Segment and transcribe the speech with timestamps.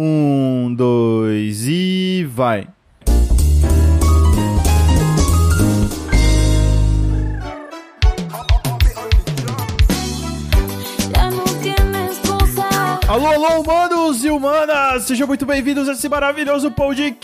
[0.00, 2.68] Um, dois e vai.
[13.08, 15.02] Alô, alô, humanos e humanas!
[15.02, 17.16] Sejam muito bem-vindos a esse maravilhoso podcast,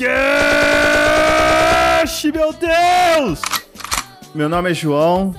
[2.32, 3.41] meu Deus!
[4.34, 5.32] Meu nome é João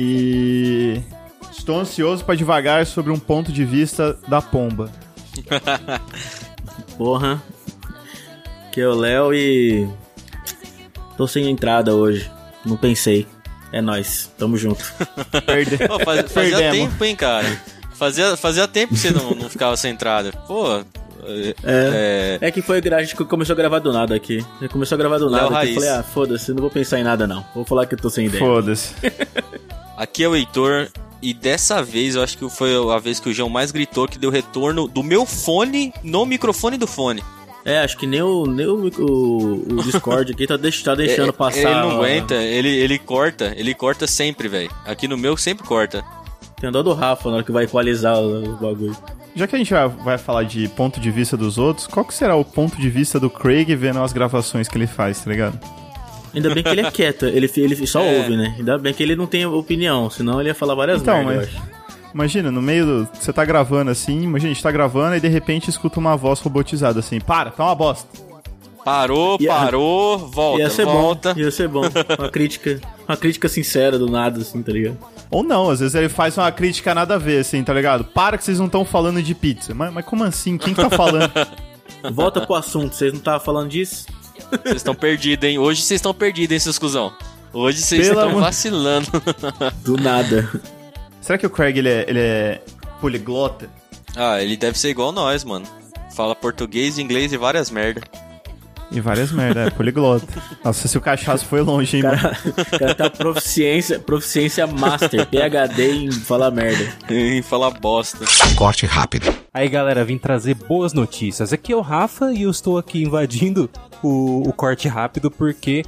[0.00, 1.00] e
[1.52, 4.90] estou ansioso para devagar sobre um ponto de vista da pomba.
[6.96, 7.42] Porra.
[8.72, 9.88] Que é o Léo e.
[11.16, 12.30] Tô sem entrada hoje.
[12.64, 13.26] Não pensei.
[13.72, 14.84] É nós, tamo junto.
[15.44, 15.76] Perde...
[15.78, 17.60] Pô, faz, fazia tempo, hein, cara?
[17.94, 20.32] Fazia, fazia tempo que você não, não ficava sem entrada.
[20.46, 20.84] Pô.
[21.28, 22.38] É, é...
[22.40, 24.44] é que foi a gente começou a gravar do nada aqui.
[24.70, 25.58] Começou a gravar do nada.
[25.58, 27.44] Aqui, eu falei, ah, foda-se, não vou pensar em nada não.
[27.54, 28.44] Vou falar que eu tô sem ideia.
[28.44, 28.94] Foda-se.
[29.96, 30.88] aqui é o Heitor
[31.22, 34.18] e dessa vez eu acho que foi a vez que o João mais gritou que
[34.18, 37.22] deu retorno do meu fone no microfone do fone.
[37.64, 41.30] É, acho que nem o, nem o, o, o Discord aqui tá, deix, tá deixando
[41.30, 41.58] é, passar.
[41.58, 44.70] Ele não aguenta, ele, ele corta, ele corta sempre, velho.
[44.84, 46.04] Aqui no meu sempre corta.
[46.60, 48.96] Tem dó do Rafa na hora que vai equalizar o bagulho.
[49.34, 52.14] Já que a gente vai, vai falar de ponto de vista dos outros, qual que
[52.14, 55.58] será o ponto de vista do Craig vendo as gravações que ele faz, tá ligado?
[56.36, 58.18] Ainda bem que ele é quieto, ele, ele só é.
[58.18, 58.54] ouve, né?
[58.58, 61.76] Ainda bem que ele não tem opinião, senão ele ia falar várias então, merdas, mas...
[62.16, 63.08] Imagina, no meio do.
[63.12, 66.40] Você tá gravando assim, imagina, a gente tá gravando e de repente escuta uma voz
[66.40, 68.08] robotizada assim: para, tá uma bosta.
[68.82, 71.34] Parou, ia, parou, volta, ia ser volta.
[71.34, 71.82] Bom, ia ser bom.
[72.18, 74.96] Uma crítica, uma crítica sincera do nada, assim, tá ligado?
[75.30, 78.04] Ou não, às vezes ele faz uma crítica nada a ver, assim, tá ligado?
[78.04, 79.74] Para que vocês não estão falando de pizza.
[79.74, 80.56] Mas, mas como assim?
[80.56, 81.30] Quem tá falando?
[82.12, 84.06] Volta pro assunto, vocês não estavam falando disso?
[84.62, 85.58] Vocês estão perdidos, hein?
[85.58, 87.12] Hoje vocês estão perdidos, hein, seus cuzão?
[87.52, 89.08] Hoje vocês estão vacilando.
[89.82, 90.48] Do nada.
[91.20, 92.60] Será que o Craig ele é, ele é
[93.00, 93.68] poliglota?
[94.14, 95.66] Ah, ele deve ser igual nós, mano.
[96.14, 98.02] Fala português, inglês e várias merda.
[98.90, 100.26] E várias merda, é poliglota.
[100.64, 102.36] Nossa, se o cachaço foi longe, hein, cara, mano.
[102.72, 106.86] O cara tá proficiência, proficiência master, PHD em falar merda.
[107.10, 108.24] em falar bosta.
[108.54, 109.32] Corte rápido.
[109.52, 111.52] Aí, galera, vim trazer boas notícias.
[111.52, 113.68] Aqui é o Rafa e eu estou aqui invadindo
[114.02, 115.82] o, o corte rápido porque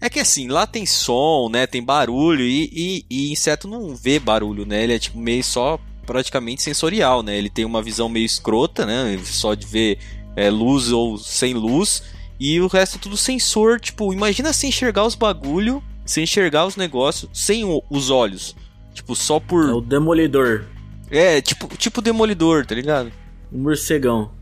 [0.00, 1.64] É que assim, lá tem som, né?
[1.64, 4.82] Tem barulho e, e, e inseto não vê barulho, né?
[4.82, 7.38] Ele é tipo meio só praticamente sensorial, né?
[7.38, 9.16] Ele tem uma visão meio escrota, né?
[9.24, 9.98] Só de ver
[10.34, 12.02] é, luz ou sem luz.
[12.44, 16.74] E o resto é tudo sensor, tipo, imagina você enxergar os bagulho, você enxergar os
[16.74, 18.56] negócios sem o, os olhos.
[18.92, 19.68] Tipo, só por.
[19.68, 20.64] É o demolidor.
[21.08, 23.12] É, tipo, tipo demolidor, tá ligado?
[23.52, 24.32] Um morcegão.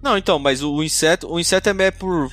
[0.00, 2.30] Não, então, mas o, o inseto, o inseto é por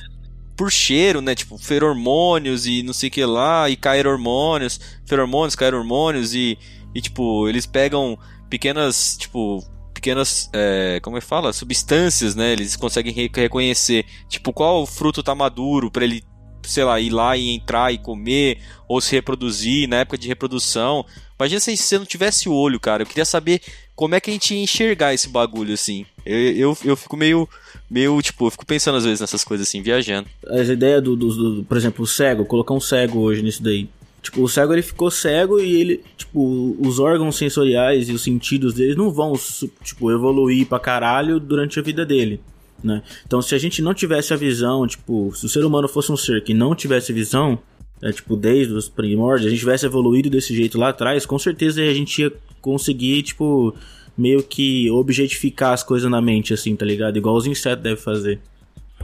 [0.56, 1.34] por cheiro, né?
[1.34, 6.56] Tipo, feromônios e não sei o que lá, e cair hormônios, feromônios, cair hormônios e,
[6.94, 8.16] e tipo, eles pegam
[8.48, 9.60] pequenas, tipo,
[10.04, 11.50] pequenas, é, como é que fala?
[11.50, 12.52] Substâncias, né?
[12.52, 16.22] Eles conseguem re reconhecer, tipo, qual fruto tá maduro para ele,
[16.62, 21.06] sei lá, ir lá e entrar e comer, ou se reproduzir na época de reprodução.
[21.40, 23.02] Imagina se você não tivesse olho, cara.
[23.02, 23.62] Eu queria saber
[23.96, 26.04] como é que a gente ia enxergar esse bagulho, assim.
[26.24, 27.48] Eu, eu, eu fico meio,
[27.90, 30.28] meio, tipo, eu fico pensando às vezes nessas coisas, assim, viajando.
[30.46, 33.88] As ideias do, do, do, por exemplo, o cego, colocar um cego hoje nisso daí.
[34.24, 38.72] Tipo, o cego ele ficou cego e ele, tipo, os órgãos sensoriais e os sentidos
[38.72, 39.34] dele não vão,
[39.82, 42.40] tipo, evoluir pra caralho durante a vida dele,
[42.82, 43.02] né?
[43.26, 46.16] Então, se a gente não tivesse a visão, tipo, se o ser humano fosse um
[46.16, 47.58] ser que não tivesse visão,
[48.00, 51.82] é, tipo, desde os primórdios, a gente tivesse evoluído desse jeito lá atrás, com certeza
[51.82, 52.32] a gente ia
[52.62, 53.74] conseguir, tipo,
[54.16, 57.18] meio que objetificar as coisas na mente, assim, tá ligado?
[57.18, 58.40] Igual os insetos devem fazer.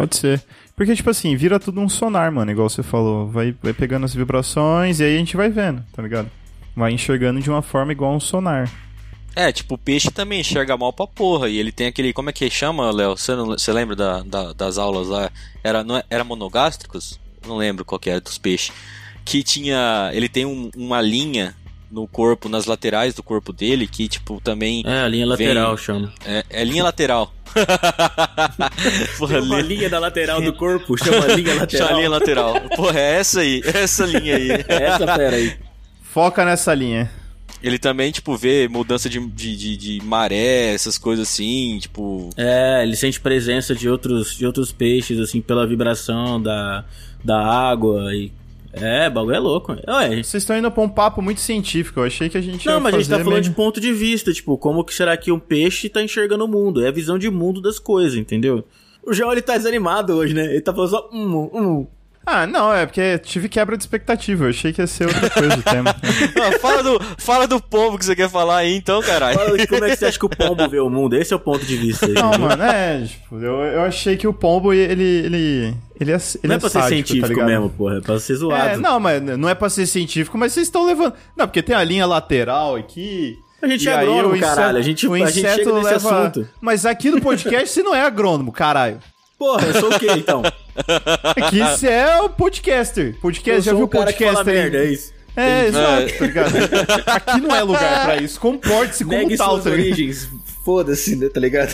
[0.00, 0.42] Pode ser.
[0.74, 3.28] Porque, tipo assim, vira tudo um sonar, mano, igual você falou.
[3.28, 6.30] Vai, vai pegando as vibrações e aí a gente vai vendo, tá ligado?
[6.74, 8.70] Vai enxergando de uma forma igual um sonar.
[9.36, 11.50] É, tipo, o peixe também enxerga mal pra porra.
[11.50, 12.14] E ele tem aquele.
[12.14, 13.14] Como é que chama, Léo?
[13.14, 15.30] Você, lembra da, da- das aulas lá?
[15.62, 17.20] Era, não é- era monogástricos?
[17.46, 18.72] Não lembro qual que era dos peixes.
[19.22, 20.10] Que tinha.
[20.14, 21.54] Ele tem um- uma linha
[21.90, 24.82] no corpo, nas laterais do corpo dele, que, tipo, também.
[24.86, 26.12] É, a linha lateral chama.
[26.24, 27.32] É, é linha lateral.
[29.18, 31.88] porra, Tem uma li- linha da lateral do corpo, chama linha lateral.
[31.88, 32.60] Chama linha lateral.
[32.76, 33.60] Porra, é essa aí.
[33.64, 34.50] Essa linha aí.
[34.68, 35.56] Essa fera aí.
[36.02, 37.10] Foca nessa linha.
[37.62, 42.30] Ele também, tipo, vê mudança de, de, de, de maré, essas coisas assim, tipo.
[42.36, 46.84] É, ele sente presença de outros, de outros peixes, assim, pela vibração da,
[47.22, 48.32] da água e...
[48.72, 49.72] É, o bagulho é louco.
[49.88, 52.00] Ué, Vocês estão indo pra um papo muito científico.
[52.00, 53.80] Eu achei que a gente ia Não, mas a gente tá falando meio- de ponto
[53.80, 56.84] de vista, tipo, como que será que um peixe tá enxergando o mundo?
[56.84, 58.64] É a visão de mundo das coisas, entendeu?
[59.02, 60.44] O João, ele tá desanimado hoje, né?
[60.46, 61.86] Ele tá falando só um, um.
[62.26, 64.44] Ah, não, é porque tive quebra de expectativa.
[64.44, 65.94] Eu achei que ia ser outra coisa o tema.
[66.40, 69.38] Ah, fala, do, fala do pombo que você quer falar aí, então, caralho.
[69.38, 71.16] Fala de como é que você acha que o pombo vê o mundo?
[71.16, 72.12] Esse é o ponto de vista aí.
[72.12, 76.20] Não, mano, é, tipo, eu, eu achei que o pombo, ele, ele, ele é, ele
[76.44, 77.98] Não é, é pra ser sádico, científico tá mesmo, porra.
[77.98, 78.68] É pra ser zoado.
[78.68, 81.14] É, não, mas não é pra ser científico, mas vocês estão levando...
[81.36, 83.36] Não, porque tem a linha lateral aqui...
[83.62, 84.78] A gente e é aí agrônomo, o inseto- caralho.
[84.78, 86.48] A gente, o a gente inseto chega nesse leva- assunto.
[86.60, 88.98] Mas aqui no podcast você não é agrônomo, caralho.
[89.40, 90.42] Porra, eu sou o quê, então?
[91.24, 93.16] Aqui você é o podcaster.
[93.22, 95.14] Podcast, já viu o podcaster merda, é isso.
[95.34, 96.52] É, exato, tá ligado?
[97.06, 98.38] Aqui não é lugar pra isso.
[98.38, 100.28] Comporte-se como Negue tal, suas tá origens.
[100.62, 101.72] Foda-se, né, tá ligado?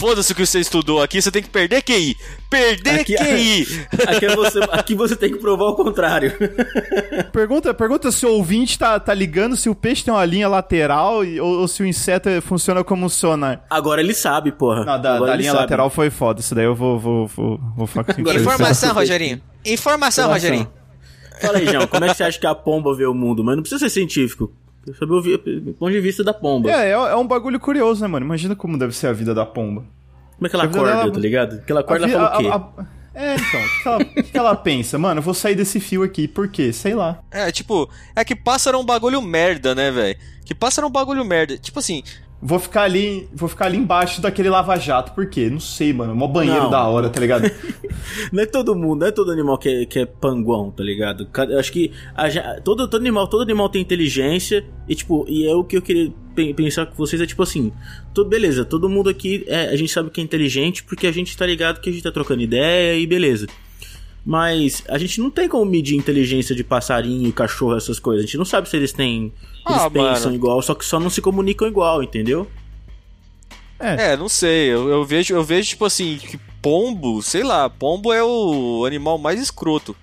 [0.00, 2.16] Foda-se o que você estudou aqui, você tem que perder QI.
[2.48, 3.86] Perder Aqui- QI.
[4.08, 6.32] Aqui, é você, aqui você tem que provar o contrário.
[7.32, 11.22] Pergunta, pergunta se o ouvinte tá, tá ligando se o peixe tem uma linha lateral
[11.24, 13.62] e- ou, ou se o inseto funciona como um sonar.
[13.68, 14.84] Agora ele sabe, porra.
[14.86, 15.62] Não, da, da linha sabe.
[15.64, 16.40] lateral foi foda.
[16.40, 19.40] Isso daí eu vou, vou, vou, vou falar com Agora- Informação, Rogerinho.
[19.66, 20.32] Informação, Informação.
[20.32, 20.70] Rogerinho.
[21.42, 23.44] Fala aí, João, como é que você acha que a pomba vê o mundo?
[23.44, 24.50] Mas não precisa ser científico.
[24.98, 26.70] Saber o ponto de vista da pomba.
[26.70, 28.24] É, é, é um bagulho curioso, né, mano?
[28.26, 29.84] Imagina como deve ser a vida da pomba.
[30.36, 31.62] Como é que ela acorda, dela- tá ligado?
[31.64, 32.46] Que ela acorda A vi- fala o quê?
[32.48, 34.96] a- a- É, então, o que, ela, que ela pensa?
[34.98, 36.72] Mano, eu vou sair desse fio aqui, por quê?
[36.72, 37.18] Sei lá.
[37.30, 40.16] É, tipo, é que pássaro é um bagulho merda, né, velho?
[40.46, 41.58] Que pássaro é um bagulho merda.
[41.58, 42.02] Tipo assim,
[42.42, 45.50] Vou ficar ali, vou ficar ali embaixo daquele lava-jato, por quê?
[45.50, 46.14] Não sei, mano.
[46.16, 46.70] Mó banheiro Não.
[46.70, 47.42] da hora, tá ligado?
[48.32, 51.28] Não é todo mundo, não é todo animal que é, que é panguão, tá ligado?
[51.50, 52.28] Eu acho que a
[52.62, 56.10] todo, todo animal, todo animal tem inteligência e tipo, e é o que eu queria
[56.34, 57.72] pe- pensar com vocês é tipo assim,
[58.14, 61.36] todo beleza, todo mundo aqui é, a gente sabe que é inteligente porque a gente
[61.36, 63.46] tá ligado que a gente tá trocando ideia e beleza.
[64.30, 68.22] Mas a gente não tem como medir inteligência de passarinho, cachorro, essas coisas.
[68.22, 69.32] A gente não sabe se eles têm.
[69.68, 70.34] Eles Ah, pensam mano.
[70.36, 72.46] igual, só que só não se comunicam igual, entendeu?
[73.80, 74.68] é, não sei.
[74.72, 79.18] Eu, eu vejo, eu vejo, tipo assim, que pombo, sei lá, pombo é o animal
[79.18, 79.96] mais escroto.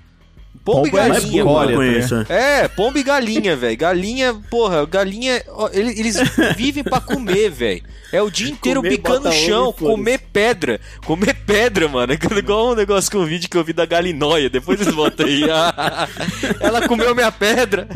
[0.68, 2.26] Pombo, Pombo e é galinha, tá conheço.
[2.28, 3.78] É, pombo e galinha, velho.
[3.78, 5.42] Galinha, porra, galinha.
[5.48, 6.18] ó, ele- Eles,
[6.58, 7.82] vivem pra comer, velho.
[8.12, 10.80] É o dia inteiro Comer, no chão, comer pedra.
[11.06, 12.12] Comer pedra, mano.
[12.14, 14.50] É igual um negócio que um vídeo que eu vi da galinóia.
[14.50, 15.44] Depois vocês botam aí.
[16.60, 17.88] Ela comeu minha pedra.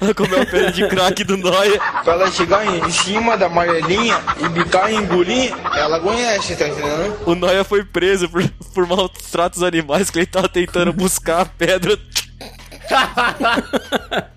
[0.00, 1.80] Ela comeu a pedra de crack do Noia.
[2.02, 7.16] Pra ela chegar em cima da amarelinha e bicar e engolir, ela conhece, tá entendendo?
[7.26, 8.42] O Noia foi preso por,
[8.74, 11.98] por maus tratos animais que ele tava tentando buscar a pedra.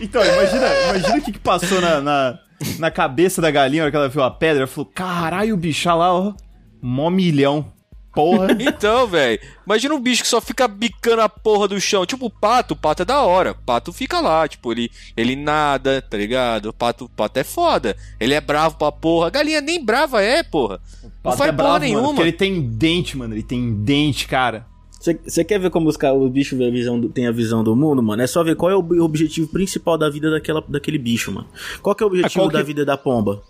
[0.00, 2.38] Então, imagina, imagina o que, que passou na, na,
[2.78, 4.62] na cabeça da galinha na hora que ela viu a pedra.
[4.62, 6.34] Ela falou, caralho, o bicho olha lá, ó.
[6.80, 7.72] Mó milhão.
[8.14, 8.48] Porra.
[8.58, 12.06] Então, velho, imagina um bicho que só fica bicando a porra do chão.
[12.06, 13.52] Tipo o pato, o pato é da hora.
[13.52, 16.66] O pato fica lá, tipo, ele, ele nada, tá ligado?
[16.66, 17.96] O pato, o pato é foda.
[18.20, 19.26] Ele é bravo pra porra.
[19.26, 20.80] A galinha nem brava é, porra.
[21.02, 22.02] Não Pato faz é porra bravo, nenhuma.
[22.02, 23.34] Mano, porque ele tem dente, mano.
[23.34, 24.66] Ele tem dente, cara.
[25.00, 27.76] Você quer ver como os, o bicho vê a visão do- tem a visão do
[27.76, 28.20] mundo, mano?
[28.20, 31.46] É só ver qual é o ob- objetivo principal da vida daquela, daquele bicho, mano.
[31.80, 33.42] Qual que é o objetivo qual que- da vida da pomba?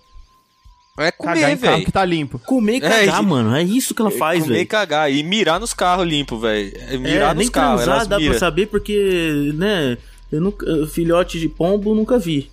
[0.98, 1.84] É comer, velho.
[1.84, 2.40] que tá limpo.
[2.40, 3.54] Comer e É, cagar, e- mano.
[3.54, 4.68] É isso que ela faz, comer e velho.
[4.68, 5.10] cagar.
[5.12, 6.72] E mirar nos carros limpos, velho.
[6.76, 7.82] É, Mirar É, nos nem carros.
[7.84, 8.30] transar dá mira.
[8.32, 9.96] pra saber porque, né,
[10.32, 12.50] eu nunca, filhote de pombo nunca vi.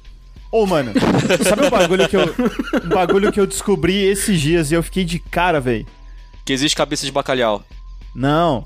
[0.51, 0.91] Ô, mano,
[1.43, 2.33] sabe um bagulho que eu.
[2.85, 5.85] Um bagulho que eu descobri esses dias e eu fiquei de cara, velho?
[6.45, 7.63] Que existe cabeça de bacalhau.
[8.13, 8.65] Não.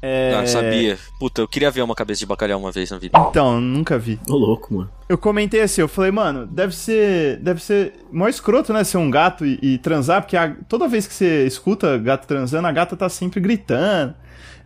[0.00, 0.34] É...
[0.34, 0.96] Ah, sabia.
[1.18, 3.18] Puta, eu queria ver uma cabeça de bacalhau uma vez na vida.
[3.28, 4.18] Então, nunca vi.
[4.28, 4.90] Ô, louco, mano.
[5.08, 7.38] Eu comentei assim, eu falei, mano, deve ser.
[7.38, 8.84] Deve ser mó escroto, né?
[8.84, 12.68] Ser um gato e, e transar, porque a- toda vez que você escuta gato transando,
[12.68, 14.14] a gata tá sempre gritando.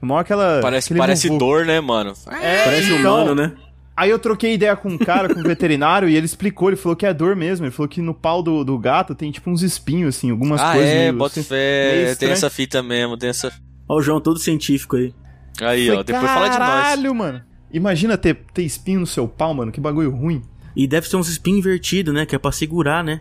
[0.02, 0.60] Mó aquela.
[0.60, 2.12] Parece, parece dor, né, mano?
[2.42, 3.52] É, Parece então, humano, né?
[3.96, 6.96] Aí eu troquei ideia com um cara, com um veterinário, e ele explicou, ele falou
[6.96, 7.66] que é dor mesmo.
[7.66, 10.72] Ele falou que no pau do, do gato tem tipo uns espinhos, assim, algumas ah,
[10.72, 10.90] coisas.
[10.90, 12.02] é, meio, bota assim, fé.
[12.04, 13.52] meio Tem essa fita mesmo, tem essa.
[13.88, 15.14] Ó, o João todo científico aí.
[15.60, 16.68] Aí, Falei, ó, depois fala de nós.
[16.68, 17.42] Caralho, mano.
[17.72, 20.42] Imagina ter, ter espinho no seu pau, mano, que bagulho ruim.
[20.74, 22.24] E deve ser uns espinhos invertidos, né?
[22.26, 23.20] Que é pra segurar, né?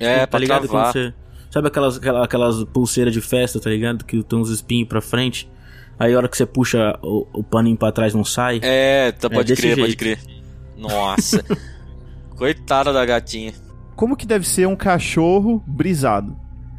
[0.00, 0.68] É, tá pra ligado?
[0.68, 0.92] travar.
[0.92, 1.14] Quando você...
[1.50, 4.04] Sabe aquelas, aquela- aquelas pulseiras de festa, tá ligado?
[4.04, 5.50] Que tem uns espinhos pra frente.
[5.98, 8.58] Aí a hora que você puxa o, o paninho pra trás não sai.
[8.62, 9.98] É, tá, pode desse crer, pode jeito.
[9.98, 10.18] crer.
[10.78, 11.44] Nossa.
[12.36, 13.52] Coitada da gatinha.
[13.94, 16.36] Como que deve ser um cachorro brisado?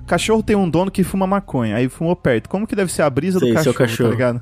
[0.07, 2.49] Cachorro tem um dono que fuma maconha, aí fumou perto.
[2.49, 4.09] Como que deve ser a brisa Sei, do seu cachorro, cachorro.
[4.09, 4.41] tá ligado?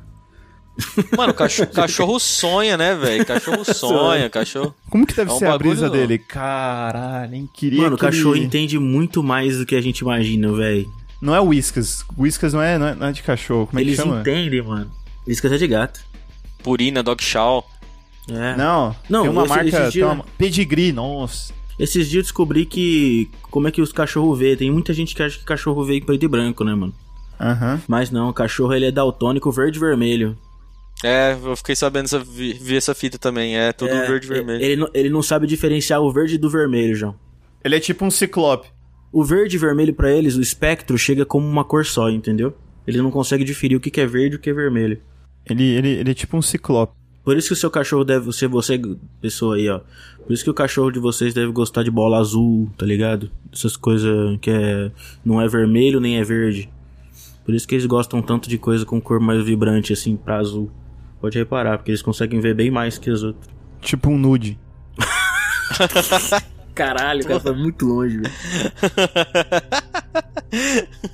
[1.17, 3.25] Mano, cachorro, cachorro sonha, né, velho?
[3.25, 4.73] Cachorro sonha, cachorro.
[4.89, 6.17] Como que deve É um ser a brisa bagulho- dele?
[6.17, 7.49] Caralho, hein?
[7.53, 10.91] Queria Mano, o que ele- cachorro entende muito mais do que a gente imagina, velho.
[11.21, 12.03] Não é Whiskas.
[12.17, 13.67] Whiskas não é, não é, não é de cachorro.
[13.67, 14.21] Como é Eles que chama?
[14.21, 14.89] entendem, mano.
[15.25, 15.99] Que é de gato.
[16.63, 17.63] Purina, dog chow.
[18.29, 18.55] É.
[18.55, 19.65] Não, Não, tem uma esse- marca...
[19.67, 20.25] esses Tem dias- uma...
[20.37, 21.53] Pedigree, nossa.
[21.77, 23.29] Esses dias eu descobri que.
[23.49, 24.55] Como é que os cachorros vê?
[24.55, 26.93] Tem muita gente que acha que cachorro vê em preto e branco, né, mano?
[27.39, 27.81] Aham.
[27.87, 30.37] Mas não, o cachorro ele é daltônico verde e vermelho.
[31.03, 33.57] É, eu fiquei sabendo, essa, vi, vi essa fita também.
[33.57, 34.63] É tudo É, verde e vermelho.
[34.63, 37.15] Ele, não- ele não sabe diferenciar o verde do vermelho, João.
[37.63, 38.67] Ele é tipo um ciclope.
[39.11, 42.55] O verde e vermelho pra eles, o espectro chega como uma cor só, entendeu?
[42.87, 44.99] Ele não consegue diferir o que que é verde e o que é vermelho.
[45.45, 46.93] Ele, ele, ele é tipo um ciclope.
[47.23, 48.79] Por isso que o seu cachorro deve ser você,
[49.21, 49.81] pessoa aí, ó.
[50.25, 53.29] Por isso que o cachorro de vocês deve gostar de bola azul, tá ligado?
[53.53, 54.91] Essas coisas que é
[55.23, 56.69] não é vermelho nem é verde.
[57.45, 60.71] Por isso que eles gostam tanto de coisa com cor mais vibrante assim pra azul.
[61.21, 63.47] Pode reparar, porque eles conseguem ver bem mais que os outros.
[63.79, 64.59] Tipo um nude.
[66.73, 68.33] Caralho, o cara foi muito longe, velho.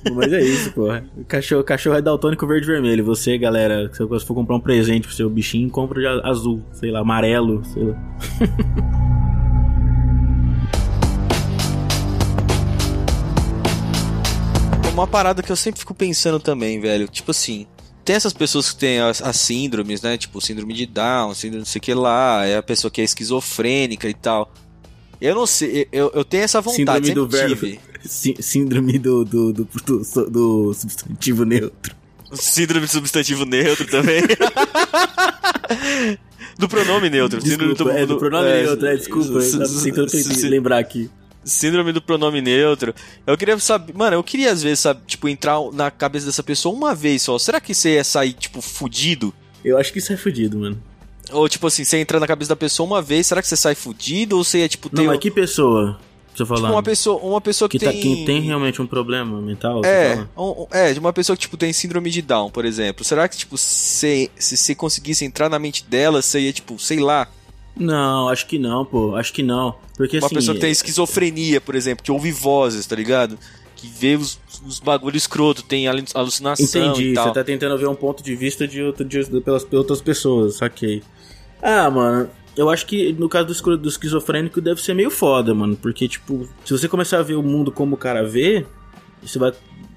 [0.14, 1.04] Mas é isso, porra.
[1.16, 3.04] O cachorro, o cachorro é daltônico verde e vermelho.
[3.04, 6.90] Você, galera, se você for comprar um presente pro seu bichinho, compra de azul, sei
[6.90, 7.94] lá, amarelo, sei lá.
[14.92, 17.06] Uma parada que eu sempre fico pensando também, velho.
[17.06, 17.68] Tipo assim,
[18.08, 20.16] tem essas pessoas que têm as, as síndromes, né?
[20.16, 23.04] Tipo, síndrome de Down, síndrome não sei o que lá, é a pessoa que é
[23.04, 24.50] esquizofrênica e tal.
[25.20, 27.54] Eu não sei, eu, eu tenho essa vontade, Síndrome do verbo.
[27.54, 27.78] tive.
[28.40, 31.94] Síndrome do, do, do, do, do substantivo neutro.
[32.32, 34.22] Síndrome do substantivo neutro também.
[36.58, 37.42] do pronome neutro.
[37.42, 39.38] Desculpa, é do pronome neutro, é, desculpa.
[39.38, 41.10] Eu tava tentando lembrar aqui.
[41.48, 42.94] Síndrome do pronome neutro.
[43.26, 43.92] Eu queria saber.
[43.94, 47.38] Mano, eu queria às vezes, sabe, tipo, entrar na cabeça dessa pessoa uma vez só.
[47.38, 49.32] Será que você ia sair, tipo, fudido?
[49.64, 50.80] Eu acho que isso é fudido, mano.
[51.30, 53.74] Ou, tipo assim, você entra na cabeça da pessoa uma vez, será que você sai
[53.74, 54.36] fudido?
[54.38, 54.96] Ou você ia, tipo, ter.
[55.02, 55.98] Não, mas que pessoa?
[56.28, 56.72] Você tipo, falando?
[56.72, 58.00] uma pessoa, uma pessoa que, que, tá, tem.
[58.00, 59.84] que tem realmente um problema mental?
[59.84, 63.04] É, um- um- é, de uma pessoa que, tipo, tem síndrome de Down, por exemplo.
[63.04, 67.00] Será que, tipo, se, se você conseguisse entrar na mente dela, você ia, tipo, sei
[67.00, 67.26] lá.
[67.78, 69.14] Não, acho que não, pô.
[69.14, 69.76] Acho que não.
[69.96, 70.34] Porque Uma assim.
[70.34, 73.38] pessoa que tem esquizofrenia, por exemplo, que ouve vozes, tá ligado?
[73.76, 77.94] Que vê os, os bagulho escroto, tem alu- alucinação Entendi, você tá tentando ver um
[77.94, 81.02] ponto de vista de, outro, de pelas pelas outras pessoas, saquei.
[81.62, 85.76] Ah, mano, eu acho que no caso do esquizofrênico deve ser meio foda, mano.
[85.76, 88.66] Porque, tipo, se você começar a ver o mundo como o cara vê,
[89.22, 89.52] você vai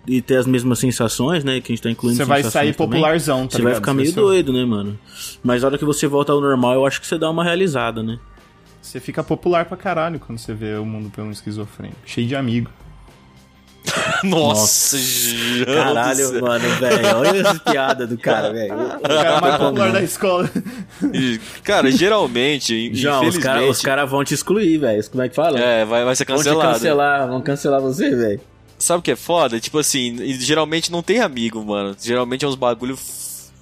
[0.08, 1.62] e ter as mesmas sensações, né?
[1.62, 2.89] Que a gente tá incluindo Você vai sair também.
[3.00, 4.98] popularzão, tá Você vai ficar meio doido, né, mano?
[5.43, 8.01] Mas a hora que você volta ao normal, eu acho que você dá uma realizada,
[8.01, 8.17] né?
[8.81, 12.00] Você fica popular pra caralho quando você vê o mundo pelo esquizofrênico.
[12.05, 12.70] Cheio de amigo.
[14.24, 14.96] Nossa,
[15.65, 17.17] Caralho, mano, velho.
[17.17, 18.74] Olha essa piada do cara, velho.
[18.74, 20.50] O cara mais popular da escola.
[21.63, 23.43] Cara, geralmente, João, os infelizmente...
[23.43, 25.10] caras os cara vão te excluir, velho.
[25.10, 25.60] Como é que fala?
[25.60, 26.74] É, vai, vai ser Vão te cancelado.
[26.74, 28.41] cancelar, vão cancelar você, velho.
[28.81, 29.59] Sabe o que é foda?
[29.59, 31.95] Tipo assim, geralmente não tem amigo, mano.
[32.00, 32.97] Geralmente é uns bagulho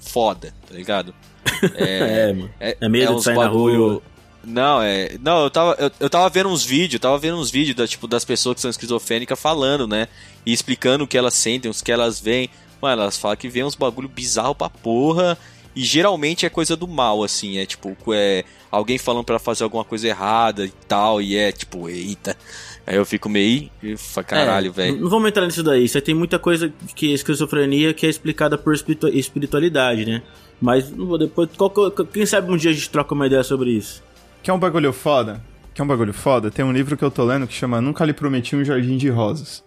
[0.01, 1.13] foda, tá ligado?
[1.75, 2.49] É, mano.
[2.59, 4.01] É, É medo de uns sair na rua.
[4.43, 5.17] Não, é.
[5.21, 8.07] Não, eu tava, eu, eu tava vendo uns vídeos, tava vendo uns vídeos da, tipo,
[8.07, 10.07] das pessoas que são esquizofrênicas falando, né?
[10.45, 12.49] E explicando o que elas sentem, os que elas veem.
[12.81, 15.37] Mano, elas falam que vê uns bagulho bizarro pra porra.
[15.75, 17.57] E geralmente é coisa do mal, assim.
[17.57, 21.21] É tipo, é alguém falando pra ela fazer alguma coisa errada e tal.
[21.21, 22.35] E é tipo, eita.
[22.89, 23.69] Aí eu fico meio.
[23.83, 24.99] "Ufa, Caralho, É, velho.
[25.01, 25.87] Não vamos entrar nisso daí.
[25.87, 30.23] Você tem muita coisa que é esquizofrenia que é explicada por espiritu- espiritualidade, né?
[30.59, 31.47] Mas não vou depois.
[31.55, 34.01] qual que- quem sabe um dia a gente troca uma ideia sobre isso.
[34.41, 35.39] Quer um bagulho foda?
[35.73, 36.49] Quer um bagulho foda?
[36.49, 39.07] Tem um livro que eu tô lendo que chama Nunca lhe prometi um jardim de
[39.09, 39.63] rosas.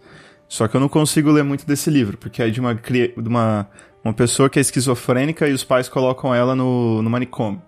[0.49, 3.69] Só que eu não consigo ler muito desse livro, porque é de uma, de uma
[4.05, 7.63] Uma pessoa que é esquizofrênica e os pais colocam ela no, no manicômio.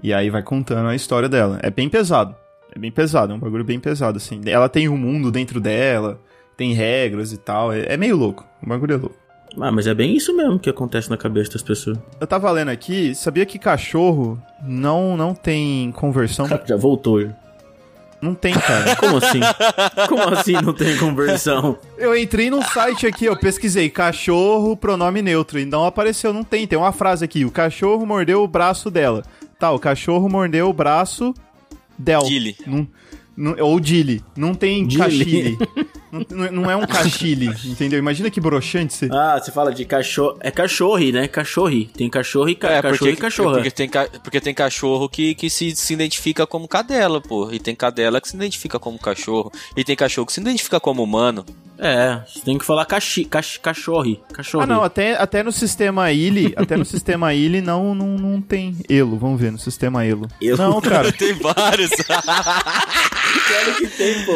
[0.00, 1.58] E aí vai contando a história dela.
[1.64, 2.36] É bem pesado.
[2.74, 4.40] É bem pesado, é um bagulho bem pesado, assim.
[4.46, 6.20] Ela tem um mundo dentro dela,
[6.56, 7.72] tem regras e tal.
[7.72, 8.44] É, é meio louco.
[8.62, 9.16] O bagulho é louco.
[9.60, 11.96] Ah, mas é bem isso mesmo que acontece na cabeça das pessoas.
[12.20, 16.46] Eu tava lendo aqui, sabia que cachorro não, não tem conversão?
[16.66, 17.30] Já voltou.
[18.20, 18.96] Não tem, cara.
[18.96, 19.40] Como assim?
[20.08, 21.78] Como assim não tem conversão?
[21.98, 26.66] Eu entrei num site aqui, eu pesquisei cachorro, pronome neutro, e não apareceu, não tem.
[26.66, 29.22] Tem uma frase aqui, o cachorro mordeu o braço dela.
[29.58, 31.32] Tá, o cachorro mordeu o braço
[31.98, 32.22] del.
[32.22, 32.56] Dili.
[32.66, 32.88] Não,
[33.36, 34.22] não, ou Dili.
[34.36, 35.02] Não tem Dili.
[35.02, 35.58] cachile.
[36.30, 37.98] não, não é um cachile, entendeu?
[37.98, 39.08] Imagina que broxante você...
[39.10, 40.36] Ah, você fala de cachorro.
[40.40, 41.26] É cachorro, né?
[41.28, 41.84] Cachorro.
[41.96, 42.70] Tem cachorro e, ca...
[42.70, 43.54] É, cachorro porque, e cachorra.
[43.54, 47.50] porque tem, ca- porque tem cachorro que, que se, se identifica como cadela, pô.
[47.50, 49.50] E tem cadela que se identifica como cachorro.
[49.76, 51.44] E tem cachorro que se identifica como humano.
[51.76, 53.24] É, você tem que falar cachi...
[53.24, 53.58] cach...
[53.58, 54.16] cachorro.
[54.32, 54.62] Cachorro.
[54.62, 58.76] Ah, não, até, até no sistema ILE, até no sistema ILE não, não, não tem
[58.88, 59.18] elo.
[59.18, 60.28] Vamos ver, no sistema elo.
[60.40, 60.56] Elo.
[60.56, 61.12] Não, cara.
[61.12, 61.90] Tem vários.
[63.46, 64.32] Claro que tem, pô.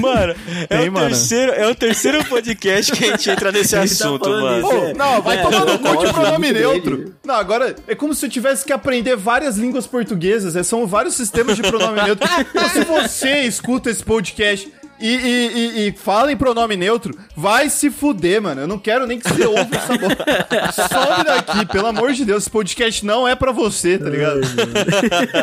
[0.00, 0.34] mano,
[0.70, 1.06] é, Tem, o mano.
[1.06, 4.62] Terceiro, é o terceiro podcast que a gente entra nesse tá assunto, falando mano.
[4.62, 6.96] disso, Pô, É, não, vai é, tomar no cu de pronome neutro.
[6.96, 7.12] grande.
[7.24, 10.56] Não, agora é como se eu tivesse que aprender várias línguas portuguesas.
[10.56, 12.28] é, São vários sistemas de pronome neutro.
[12.40, 17.68] Então, se você escuta esse podcast e, e, e, e fala em pronome neutro, vai
[17.68, 18.62] se fuder, mano.
[18.62, 20.24] Eu não quero nem que você ouça essa bosta.
[20.88, 22.44] Some daqui, pelo amor de Deus.
[22.44, 24.40] Esse podcast não é pra você, tá ligado?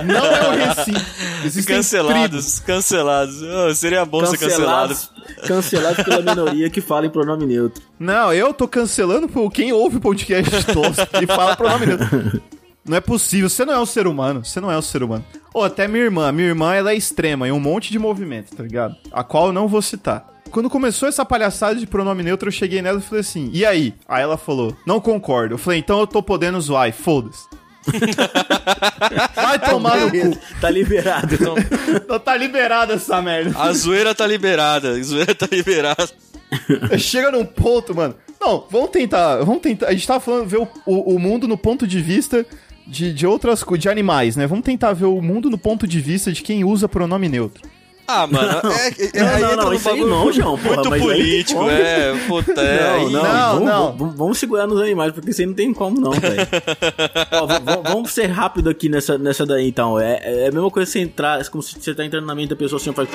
[0.05, 1.05] Não é o recinto.
[1.45, 1.83] Existem tribos.
[1.83, 3.41] Cancelados, cancelados.
[3.41, 4.93] Oh, seria bom ser cancelado.
[4.93, 7.83] Cancelados, cancelados pela minoria que fala em pronome neutro.
[7.99, 12.41] Não, eu tô cancelando por quem ouve o podcast tosco e fala pronome neutro.
[12.85, 15.23] Não é possível, você não é um ser humano, você não é um ser humano.
[15.53, 18.63] Ou até minha irmã, minha irmã ela é extrema em um monte de movimento, tá
[18.63, 18.95] ligado?
[19.11, 20.27] A qual eu não vou citar.
[20.49, 23.93] Quando começou essa palhaçada de pronome neutro, eu cheguei nela e falei assim, e aí?
[24.07, 25.55] Aí ela falou, não concordo.
[25.55, 27.43] Eu falei, então eu tô podendo zoar, e foda-se.
[29.35, 30.39] Vai tomar no cu.
[30.61, 31.35] Tá liberado.
[31.35, 33.59] Então tá liberada essa merda.
[33.59, 34.91] A zoeira tá liberada.
[34.91, 36.09] A zoeira tá liberada.
[36.97, 38.15] Chega num ponto, mano.
[38.39, 39.37] Não, vamos tentar.
[39.37, 39.87] Vamos tentar.
[39.87, 42.45] A gente tava falando ver o, o, o mundo no ponto de vista
[42.93, 44.45] de, de outras coisas, de animais, né?
[44.45, 47.67] Vamos tentar ver o mundo no ponto de vista de quem usa pronome neutro.
[48.05, 50.99] Ah, mano, é, é, Não, aí não, não, isso bagulho não, João, porra, muito tem
[50.99, 51.71] político, como.
[51.71, 53.97] é, puta, é, Não, não, Não, vamos, não.
[53.97, 56.47] Vamos, vamos segurar nos animais, porque isso aí não tem como não, velho.
[57.83, 59.97] Vamos ser rápido aqui nessa, nessa daí, então.
[59.99, 62.35] É, é a mesma coisa que você entrar, é como se você tá entrando na
[62.35, 63.07] mente da pessoa assim, faz...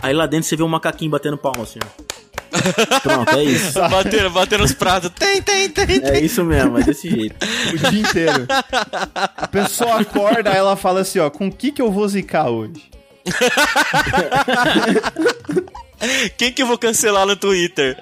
[0.00, 1.80] aí lá dentro você vê um macaquinho batendo palma, assim.
[1.82, 2.17] ó.
[3.02, 3.78] Pronto, é isso.
[3.78, 5.10] Bater, bater nos pratos.
[5.10, 6.00] Tem, tem, tem, tem.
[6.04, 7.36] É isso mesmo, é desse jeito.
[7.74, 8.46] O dia inteiro.
[9.36, 12.48] A pessoa acorda, aí ela fala assim, ó, com o que que eu vou zicar
[12.48, 12.82] hoje?
[16.36, 17.98] Quem que eu vou cancelar no Twitter?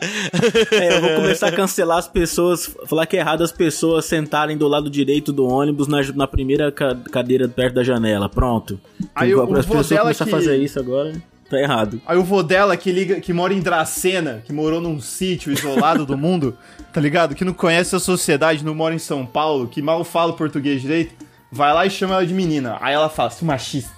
[0.70, 4.54] É, eu vou começar a cancelar as pessoas, falar que é errado as pessoas sentarem
[4.56, 8.28] do lado direito do ônibus na, na primeira ca- cadeira perto da janela.
[8.28, 8.78] Pronto.
[9.14, 11.14] Aí o- o as pessoas começam que- a fazer isso agora,
[11.50, 12.00] tá errado.
[12.06, 16.04] Aí o vô dela, que, liga, que mora em Dracena, que morou num sítio isolado
[16.06, 16.56] do mundo,
[16.92, 17.34] tá ligado?
[17.34, 21.14] Que não conhece a sociedade, não mora em São Paulo, que mal fala português direito,
[21.50, 22.76] vai lá e chama ela de menina.
[22.80, 23.90] Aí ela fala, "Seu machista.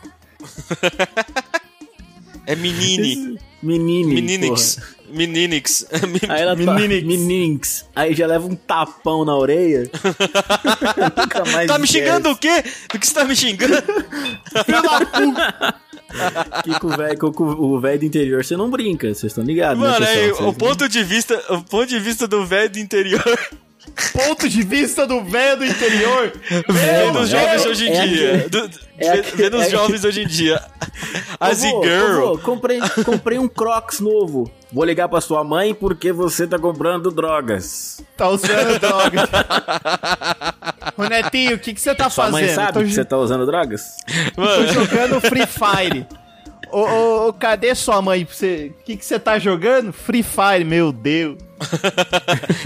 [2.47, 3.39] É menine.
[3.63, 4.15] Menine.
[4.15, 4.77] Meninix.
[4.77, 4.99] porra.
[5.11, 5.87] Meninix.
[6.29, 7.01] Aí ela Meninix.
[7.03, 7.07] tá.
[7.09, 7.85] Meninix.
[7.97, 9.91] Aí já leva um tapão na orelha.
[11.17, 12.05] Nunca mais Tá me esquece.
[12.05, 12.63] xingando o quê?
[12.93, 13.75] Do que você tá me xingando?
[16.65, 17.19] Que com o velho
[17.59, 20.25] o velho do interior você não brinca, vocês estão ligados, né, Mano, pessoal?
[20.25, 23.39] aí, o ponto de vista, o ponto de vista do velho do interior,
[24.13, 26.33] Ponto de vista do velho do interior.
[26.69, 29.63] vendo os é- jovens hoje em é dia, aquele- do- é ve- aquele- vendo os
[29.67, 30.63] é- jovens hoje em dia,
[31.41, 34.51] as Ô, vô, girl, ô, vô, comprei, comprei um Crocs novo.
[34.71, 38.03] Vou ligar pra sua mãe porque você tá comprando drogas.
[38.17, 39.29] Tá usando droga.
[40.97, 42.41] Ô Netinho, o que que você tá Sua fazendo?
[42.47, 43.97] mãe sabe Tô que você tá usando drogas?
[44.35, 46.07] Tô mano, jogando Free Fire.
[46.71, 48.27] Ô, ô, ô, cadê sua mãe?
[48.31, 49.91] Você- O que, que você tá jogando?
[49.93, 51.39] Free Fire, meu Deus.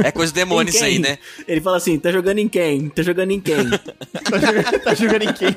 [0.04, 1.18] é coisa do demônio Em isso aí, né?
[1.46, 2.88] Ele fala assim, tá jogando em quem?
[2.88, 3.56] Tá jogando em quem?
[4.28, 5.48] Tá jogando, tá jogando em quem?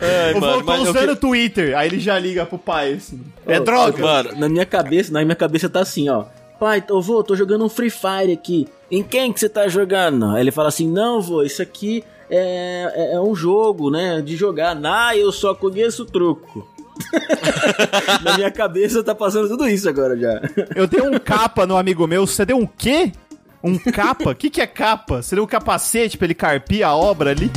[0.00, 1.76] Ai, Eu vou mano, tô usando que- o Twitter.
[1.76, 3.20] Aí ele já liga pro pai, assim.
[3.46, 4.02] É Ô, droga.
[4.02, 6.24] Mano, Na minha cabeça, na minha cabeça tá assim, ó.
[6.58, 8.66] Pai, tô, vô, tô jogando um Free Fire aqui.
[8.90, 10.26] Em quem que você tá jogando?
[10.26, 14.36] Aí ele fala assim, não, vô, isso aqui é, é, é um jogo, né, de
[14.36, 14.78] jogar.
[14.84, 16.66] Ah, eu só conheço truco.
[18.24, 20.40] na minha cabeça tá passando tudo isso agora já.
[20.74, 22.26] Eu dei um capa no amigo meu.
[22.26, 23.12] Você deu um quê?
[23.62, 24.30] Um capa?
[24.30, 25.22] O que, que é capa?
[25.22, 27.50] Você deu um capacete pra ele carpir a obra ali?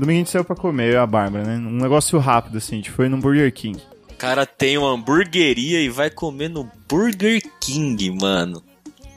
[0.00, 1.56] Domingo a gente saiu pra comer, eu e a Bárbara, né?
[1.56, 2.74] Um negócio rápido, assim.
[2.74, 3.78] A gente foi num Burger King.
[4.18, 8.62] cara tem uma hamburgueria e vai comer no Burger King, mano.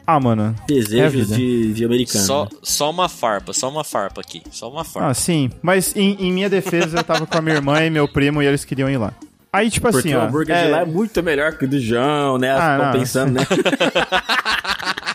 [0.05, 0.53] Ah, mano.
[0.63, 1.35] É Desejos vida.
[1.37, 2.25] de, de americano.
[2.25, 2.49] Só, né?
[2.61, 4.43] só uma farpa, só uma farpa aqui.
[4.51, 5.09] Só uma farpa.
[5.09, 5.49] Ah, sim.
[5.61, 8.45] Mas em, em minha defesa, eu tava com a minha irmã e meu primo e
[8.45, 9.13] eles queriam ir lá.
[9.53, 10.23] Aí, tipo Porque assim, o ó.
[10.25, 12.51] hambúrguer é- de lá é muito melhor que o do João, né?
[12.51, 13.41] Ah, não, pensando, né?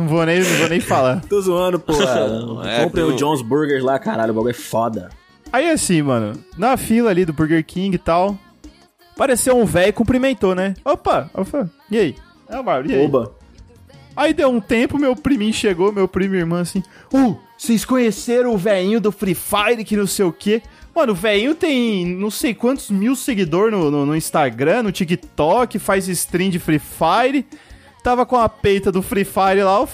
[0.00, 1.20] Não vou nem, não vou nem falar.
[1.28, 1.92] Tô zoando, pô.
[2.64, 4.32] É Comprei o John's Burgers lá, caralho.
[4.32, 5.10] O bagulho é foda.
[5.52, 8.38] Aí assim, mano, na fila ali do Burger King e tal,
[9.12, 10.74] apareceu um velho e cumprimentou, né?
[10.84, 12.14] Opa, opa, e aí?
[12.48, 13.04] É, Mauro, e aí?
[13.04, 13.32] Oba.
[14.16, 16.82] Aí deu um tempo, meu priminho chegou, meu primo e irmã assim,
[17.12, 20.62] uh, vocês conheceram o velhinho do Free Fire que não sei o quê?
[20.94, 25.78] Mano, o velhinho tem não sei quantos mil seguidores no, no, no Instagram, no TikTok,
[25.78, 27.44] faz stream de Free Fire,
[28.02, 29.88] tava com a peita do Free Fire lá, eu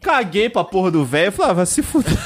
[0.00, 2.12] caguei pra porra do velho, falei, ah, vai se fuder.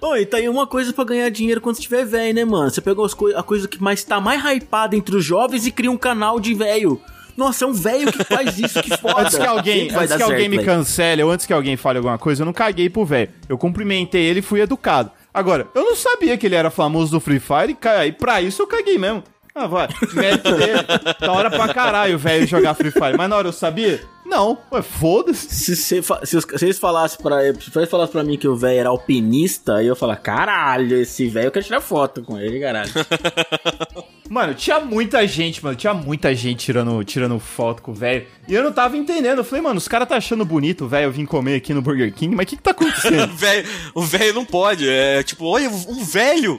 [0.00, 2.70] Oi, tá aí uma coisa pra ganhar dinheiro quando você tiver velho, né, mano?
[2.70, 5.70] Você pegou as coi- a coisa que mais tá mais hypada entre os jovens e
[5.70, 7.00] cria um canal de velho.
[7.36, 9.20] Nossa, é um velho que faz isso, que foda.
[9.20, 11.98] Antes que alguém, antes dar que alguém certo, me cancele ou antes que alguém fale
[11.98, 13.30] alguma coisa, eu não caguei pro velho.
[13.46, 15.10] Eu cumprimentei ele e fui educado.
[15.34, 18.62] Agora, eu não sabia que ele era famoso do Free Fire e, e pra isso
[18.62, 19.22] eu caguei mesmo.
[19.58, 19.88] Ah, vai.
[19.88, 21.16] Dele.
[21.18, 23.16] Da hora pra caralho o velho jogar Free Fire.
[23.16, 24.02] Mas na hora eu sabia?
[24.26, 24.58] Não.
[24.70, 25.74] Ué, foda-se.
[25.74, 28.80] Se, se, os- se eles falassem pra, se eles falassem pra mim que o velho
[28.80, 32.60] era alpinista, aí eu ia falar, caralho, esse velho eu quero tirar foto com ele,
[32.60, 32.90] caralho.
[34.28, 35.76] Mano, tinha muita gente, mano.
[35.76, 38.26] Tinha muita gente tirando, tirando foto com o velho.
[38.48, 39.38] E eu não tava entendendo.
[39.38, 41.80] Eu falei, mano, os caras tá achando bonito o velho eu vim comer aqui no
[41.80, 42.34] Burger King.
[42.34, 43.32] Mas o que que tá acontecendo?
[43.94, 44.88] O velho não pode.
[44.88, 46.58] É tipo, olha, um velho.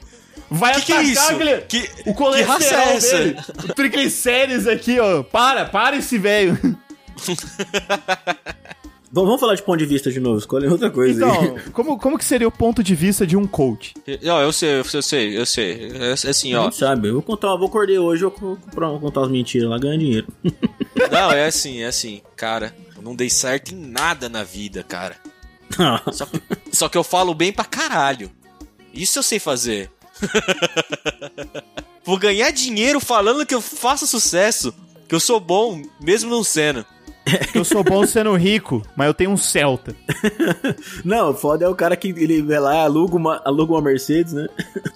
[0.49, 1.31] Vai Que que é atacar isso?
[1.33, 3.17] aquele- Que- o colesterol que raça é essa?
[3.17, 3.39] dele.
[3.69, 5.23] O triglicérides aqui, ó.
[5.23, 6.57] Para, para esse velho.
[9.09, 11.31] Vamos, falar de ponto de vista de novo, escolhe outra coisa aí.
[11.31, 13.93] Então, como, como que seria o ponto de vista de um coach?
[14.05, 15.91] Eu sei, eu sei, eu sei.
[15.95, 16.71] É assim, A ó.
[16.71, 19.69] sabe, eu vou contar, eu vou acordei hoje, eu vou comprar, vou contar as mentiras
[19.69, 20.27] lá, ganhar dinheiro.
[21.09, 22.21] Não, é assim, é assim.
[22.35, 25.15] Cara, eu não dei certo em nada na vida, cara.
[26.11, 28.29] Só que, só que eu falo bem pra caralho.
[28.93, 29.89] Isso eu sei fazer.
[32.03, 34.73] Vou ganhar dinheiro falando que eu faço sucesso.
[35.07, 36.85] Que eu sou bom, mesmo não sendo.
[37.53, 39.93] Eu sou bom sendo rico, mas eu tenho um Celta.
[41.03, 44.31] Não, o foda é o cara que ele vai lá, aluga uma, aluga uma Mercedes,
[44.31, 44.47] né?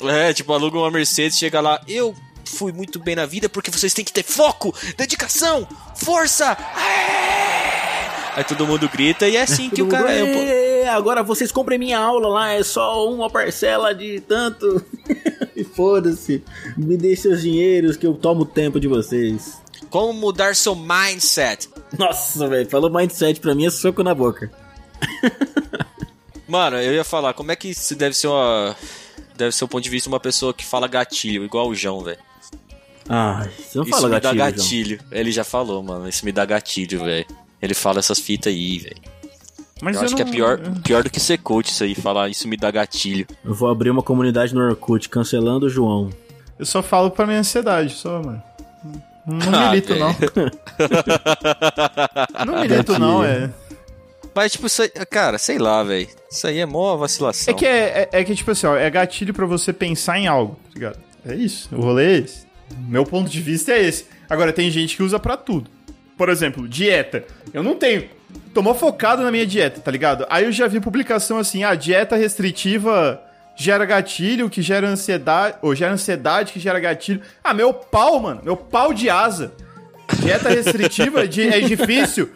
[0.02, 3.94] É, tipo, aluga uma Mercedes, chega lá, eu fui muito bem na vida porque vocês
[3.94, 6.58] têm que ter foco, dedicação, força.
[6.78, 7.91] É!
[8.36, 10.26] Aí todo mundo grita e é assim que o cara é.
[10.34, 10.40] pô.
[10.40, 14.84] "Ê, Agora vocês comprem minha aula lá, é só uma parcela de tanto.
[15.54, 16.44] E Foda-se,
[16.78, 19.62] me dê seus dinheiros que eu tomo o tempo de vocês.
[19.92, 21.70] Como mudar seu mindset?
[22.00, 24.50] Nossa, velho, falou mindset pra mim é soco na boca.
[26.48, 28.76] Mano, eu ia falar, como é que isso deve ser uma.
[29.36, 32.02] Deve ser o ponto de vista de uma pessoa que fala gatilho, igual o João,
[32.02, 32.18] velho.
[33.08, 34.58] Ai, você não Isso fala me gatilho, dá João.
[34.58, 35.00] gatilho.
[35.12, 36.08] Ele já falou, mano.
[36.08, 37.26] Isso me dá gatilho, velho.
[37.62, 38.98] Ele fala essas fitas aí, velho.
[39.82, 42.30] Mas Eu acho que é não- pior, pior do que ser coach isso aí, falar
[42.30, 43.26] isso me dá gatilho.
[43.44, 46.10] Eu vou abrir uma comunidade no Orkut cancelando o João.
[46.60, 48.42] Eu só falo pra minha ansiedade, só, mano.
[49.26, 50.00] Não Ah, milito, é.
[50.00, 50.16] não.
[52.46, 53.50] Não milito, não, é.
[54.34, 56.08] Mas, tipo, isso aí, cara, sei lá, velho.
[56.30, 57.54] Isso aí é mó vacilação.
[57.54, 60.28] É que, é, é, é que, tipo assim, ó, é gatilho pra você pensar em
[60.28, 61.00] algo, tá ligado?
[61.26, 62.46] É isso, o rolê é esse.
[62.88, 64.06] Meu ponto de vista é esse.
[64.30, 65.70] Agora, tem gente que usa pra tudo.
[66.22, 67.24] Por exemplo, dieta.
[67.52, 68.08] Eu não tenho.
[68.54, 70.24] Tô mó focado na minha dieta, tá ligado?
[70.30, 73.20] Aí eu já vi publicação assim, ah, dieta restritiva
[73.56, 77.22] gera gatilho, que gera ansiedade, ou gera ansiedade, que gera gatilho.
[77.44, 79.52] Ah, meu pau, mano, meu pau de asa.
[80.20, 82.30] Dieta restritiva de- é difícil,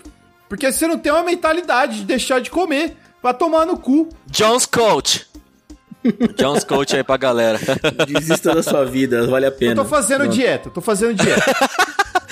[0.50, 2.98] porque você não tem uma mentalidade de deixar de comer.
[3.21, 4.10] Vai tomar no cu.
[4.32, 5.28] Jones Coach.
[6.36, 7.60] Jones Coach aí pra galera.
[8.08, 9.74] Desista da sua vida, vale a pena.
[9.74, 11.56] Eu tô fazendo dieta, tô fazendo dieta.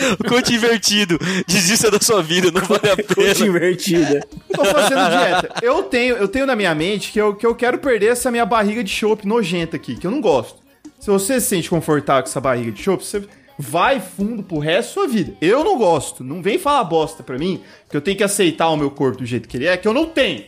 [0.28, 1.18] Coach invertido.
[1.48, 3.46] Desista da sua vida, não vale a Coach pena.
[3.48, 4.28] invertida.
[4.54, 5.54] tô fazendo dieta.
[5.62, 8.46] Eu tenho, eu tenho na minha mente que eu, que eu quero perder essa minha
[8.46, 10.62] barriga de chopp nojenta aqui, que eu não gosto.
[11.00, 13.24] Se você se sente confortável com essa barriga de chopp, você
[13.60, 15.34] vai fundo pro resto da sua vida.
[15.42, 16.24] Eu não gosto.
[16.24, 19.26] Não vem falar bosta pra mim que eu tenho que aceitar o meu corpo do
[19.26, 20.46] jeito que ele é, que eu não tenho.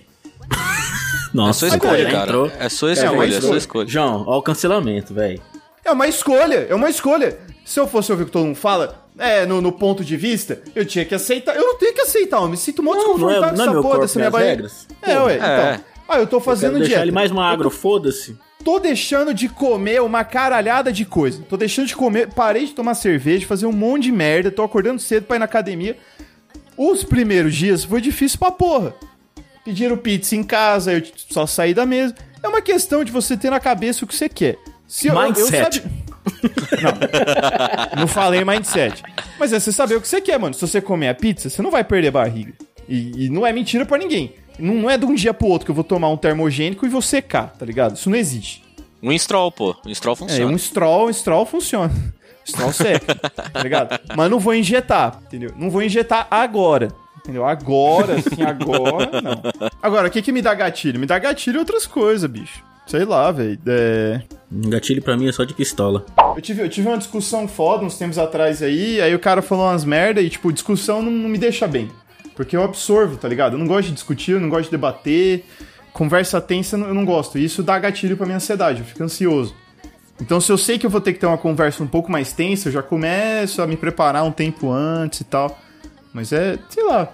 [1.34, 2.24] Nossa, É sua escolha, já cara.
[2.24, 2.52] entrou.
[2.58, 3.42] É sua escolha, é, escolha.
[3.42, 3.88] sua escolha.
[3.88, 5.42] João, ó o cancelamento, velho.
[5.84, 7.38] É uma escolha, é uma escolha.
[7.66, 10.62] Se eu fosse ouvir o que todo mundo fala, é, no, no ponto de vista,
[10.76, 11.56] eu tinha que aceitar.
[11.56, 13.82] Eu não tenho que aceitar, eu me sinto muito é- desconfortável é com meu essa
[13.82, 14.72] porra dessa minha barriga.
[15.02, 15.36] É, ué, É.
[15.38, 15.86] então.
[16.08, 17.02] Ah, eu tô fazendo deixar dieta.
[17.04, 18.38] ele mais magro, foda-se.
[18.64, 21.42] tô deixando de comer uma caralhada de coisa.
[21.50, 25.00] Tô deixando de comer, parei de tomar cerveja, fazer um monte de merda, tô acordando
[25.02, 25.98] cedo pra ir na academia.
[26.78, 28.94] Os primeiros dias foi difícil pra porra.
[29.64, 31.02] Pediram pizza em casa, eu
[31.32, 32.14] só saí da mesa.
[32.44, 34.58] É uma questão de você ter na cabeça o que você quer.
[34.88, 35.76] Se eu- eu Mindset.
[35.80, 35.84] sabe-
[36.82, 38.02] Não.
[38.02, 39.04] Não falei mindset.
[39.40, 40.54] Mas é você saber o que você quer, mano.
[40.54, 42.54] Se você comer a pizza, você não vai perder barriga.
[42.88, 44.34] E, e não é mentira pra ninguém.
[44.60, 46.90] Não, não é de um dia pro outro que eu vou tomar um termogênico e
[46.90, 47.96] vou secar, tá ligado?
[47.96, 48.64] Isso não existe.
[49.02, 49.76] Um Stroll, pô.
[49.86, 50.52] Um Stroll É, funciona.
[50.54, 51.94] um stroll, um stroll funciona.
[52.48, 54.00] Stroll seca, tá ligado?
[54.16, 55.52] Mas não vou injetar, entendeu?
[55.58, 56.90] Não vou injetar agora.
[57.18, 57.44] Entendeu?
[57.44, 59.42] Agora, assim, agora, não.
[59.82, 61.00] Agora, o que que me dá gatilho?
[61.00, 62.64] Me dá gatilho outras coisas, bicho.
[62.86, 63.60] Sei lá, velho.
[63.66, 64.22] É...
[64.52, 66.06] Gatilho pra mim é só de pistola.
[66.36, 69.66] Eu tive, eu tive uma discussão foda uns tempos atrás aí, aí o cara falou
[69.66, 71.90] umas merda e, tipo, discussão não, não me deixa bem.
[72.36, 73.54] Porque eu absorvo, tá ligado?
[73.54, 75.46] Eu não gosto de discutir, eu não gosto de debater.
[75.94, 77.38] Conversa tensa eu não gosto.
[77.38, 79.56] E isso dá gatilho pra minha ansiedade, eu fico ansioso.
[80.22, 82.32] Então, se eu sei que eu vou ter que ter uma conversa um pouco mais
[82.32, 85.60] tensa, eu já começo a me preparar um tempo antes e tal.
[86.14, 87.10] Mas é, sei lá.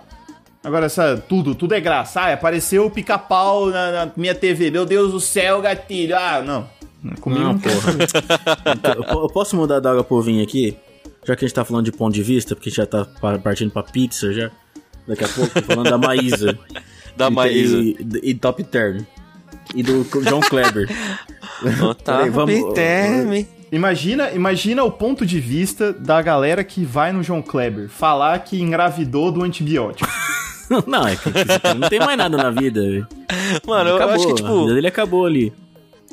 [0.63, 2.21] Agora, essa, tudo, tudo é graça.
[2.21, 4.69] Ah, apareceu o pica-pau na, na minha TV.
[4.69, 6.15] Meu Deus do céu, gatilho.
[6.15, 6.67] Ah, não.
[7.19, 7.93] Comigo Não, porra.
[8.75, 10.77] Então, eu po- eu posso mudar da água pro vinho aqui?
[11.25, 13.05] Já que a gente tá falando de ponto de vista, porque a gente já tá
[13.19, 14.51] pa- partindo pra pizza já.
[15.07, 16.57] Daqui a pouco, tô falando da Maísa.
[17.17, 17.77] Da E- Maísa.
[17.77, 19.01] E, e Top Term.
[19.75, 20.87] E do John Kleber.
[21.83, 23.47] Oh, Peraí, vamos- teme.
[23.71, 28.59] Imagina, imagina o ponto de vista da galera que vai no João Kleber falar que
[28.61, 30.09] engravidou do antibiótico.
[30.87, 31.29] não, é que
[31.77, 32.81] não tem mais nada na vida.
[32.81, 33.07] velho.
[33.67, 34.59] Mano, eu, eu acabou, acho que, a tipo.
[34.61, 35.53] vida dele acabou ali.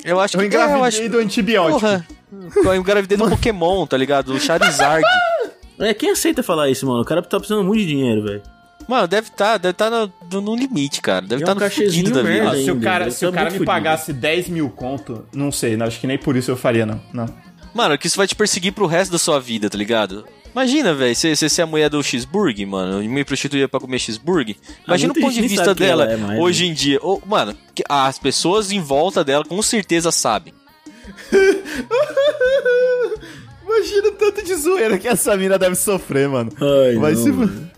[0.09, 0.44] Eu acho Eu que.
[0.44, 1.81] é, engravidei eu acho, do antibiótico.
[1.81, 2.07] porra.
[2.64, 4.33] Eu engravidei do Pokémon, tá ligado?
[4.33, 5.05] Do Charizard.
[5.81, 7.03] É, quem aceita falar isso, mano?
[7.03, 8.42] O cara tá precisando muito de dinheiro, velho.
[8.88, 11.21] Mano, deve tá, deve tá no, no- limite, cara.
[11.25, 12.51] Deve E é estar um no fudido da vida.
[12.51, 13.64] Ah, se o cara, se o tá cara me fudido.
[13.64, 17.01] pagasse 10 mil conto, não sei, não, acho que nem por isso eu faria, não.
[17.12, 17.27] não.
[17.73, 20.25] Mano, que isso vai te perseguir pro resto da sua vida, tá ligado?
[20.53, 24.57] Imagina, velho, você ser a mulher do cheeseburger, mano, e me prostituir pra comer cheeseburger.
[24.87, 26.99] Imagina o muita ponto de vista dela ela é mais, hoje em dia.
[27.27, 27.55] Mano,
[27.89, 30.53] as pessoas em volta dela com certeza sabem.
[33.65, 36.51] Imagina o tanto de zoeira que essa mina deve sofrer, mano.
[36.61, 37.71] Ai, Vai não, se- mano.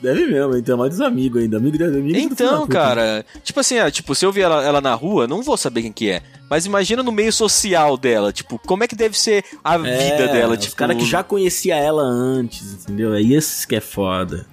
[0.00, 1.58] Deve mesmo, então mais dos amigos ainda.
[1.58, 5.26] Amigo de amigo Então, cara, tipo assim, tipo, se eu ver ela, ela na rua,
[5.26, 6.22] não vou saber quem que é.
[6.48, 10.32] Mas imagina no meio social dela, tipo, como é que deve ser a É, vida
[10.32, 13.14] dela, os tipo, cara que já conhecia ela antes, entendeu?
[13.14, 14.46] É isso que é foda.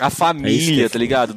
[0.00, 1.36] a É que família, é tá ligado?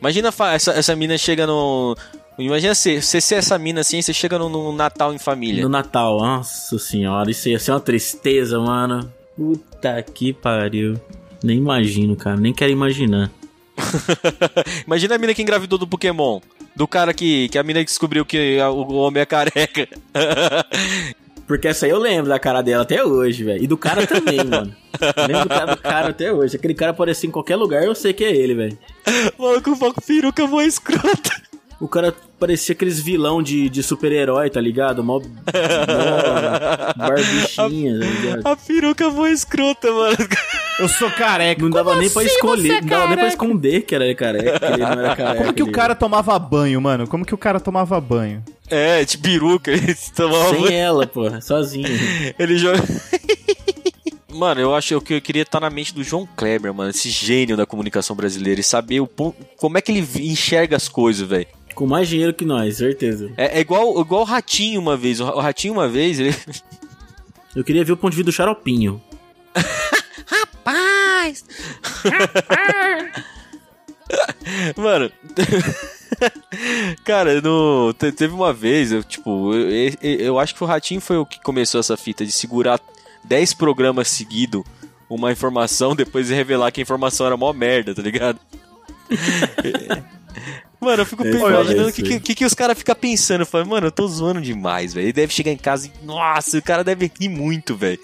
[0.00, 1.96] Imagina essa, essa mina chega no.
[2.38, 5.60] Imagina você, você ser essa mina assim, você chega no, no Natal em família.
[5.62, 9.12] No Natal, nossa senhora, isso ia ser uma tristeza, mano.
[9.34, 11.00] Puta que pariu.
[11.42, 13.30] Nem imagino, cara, nem quero imaginar.
[14.86, 16.40] Imagina a mina que engravidou do Pokémon.
[16.74, 19.88] Do cara que, que a mina descobriu que a- o homem é careca.
[21.46, 23.62] Porque essa aí eu lembro da cara dela até hoje, velho.
[23.62, 24.74] E do cara também, mano.
[25.16, 26.56] Eu lembro do cara, do cara até hoje.
[26.56, 28.78] Aquele cara aparecer em qualquer lugar, eu sei que é ele, velho.
[29.38, 31.30] Mano, com o peruca mó escrota.
[31.80, 35.02] O cara parecia aqueles vilão de, de super-herói, tá ligado?
[35.04, 35.20] Mó,
[36.96, 38.46] barbichinha, tá ligado?
[38.46, 40.16] A peruca mó escrota, mano.
[40.78, 41.60] Eu sou careca.
[41.62, 43.94] Não dava Como nem pra assim escolher, você é não dava nem pra esconder que
[43.94, 45.38] era careca, que ele não era careca.
[45.42, 47.06] Como que o cara tomava banho, mano?
[47.08, 48.44] Como que o cara tomava banho?
[48.70, 49.70] É, de peruca.
[49.72, 51.88] Ele tomava Sem ela, porra, sozinho.
[52.38, 52.82] Ele joga.
[54.30, 57.56] Mano, eu acho que eu queria estar na mente do João Kleber, mano, esse gênio
[57.56, 61.46] da comunicação brasileira e saber o pon- como é que ele enxerga as coisas, velho.
[61.74, 63.32] Com mais dinheiro que nós, certeza.
[63.36, 65.18] É, é igual, igual o Ratinho uma vez.
[65.18, 66.32] O Ratinho uma vez, ele.
[67.56, 69.02] Eu queria ver o ponto de vista do xaropinho.
[71.28, 71.44] Rapaz!
[74.76, 75.10] Mano.
[77.04, 81.00] Cara, no, te- teve uma vez, eu, tipo, eu, eu- eu acho que o Ratinho
[81.00, 82.80] foi o que começou essa fita de segurar
[83.24, 84.62] 10 programas seguidos
[85.10, 88.38] uma informação, depois revelar que a informação era mó merda, tá ligado?
[90.80, 93.40] Mano, eu fico É, imaginando o isso que, que, que os caras ficam pensando.
[93.40, 95.06] Eu falo, mano, eu tô zoando demais, velho.
[95.06, 96.06] Ele deve chegar em casa e.
[96.06, 97.98] Nossa, o cara deve rir muito, velho.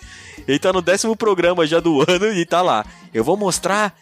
[0.46, 2.84] Ele tá no décimo programa já do ano e tá lá.
[3.12, 3.96] Eu vou mostrar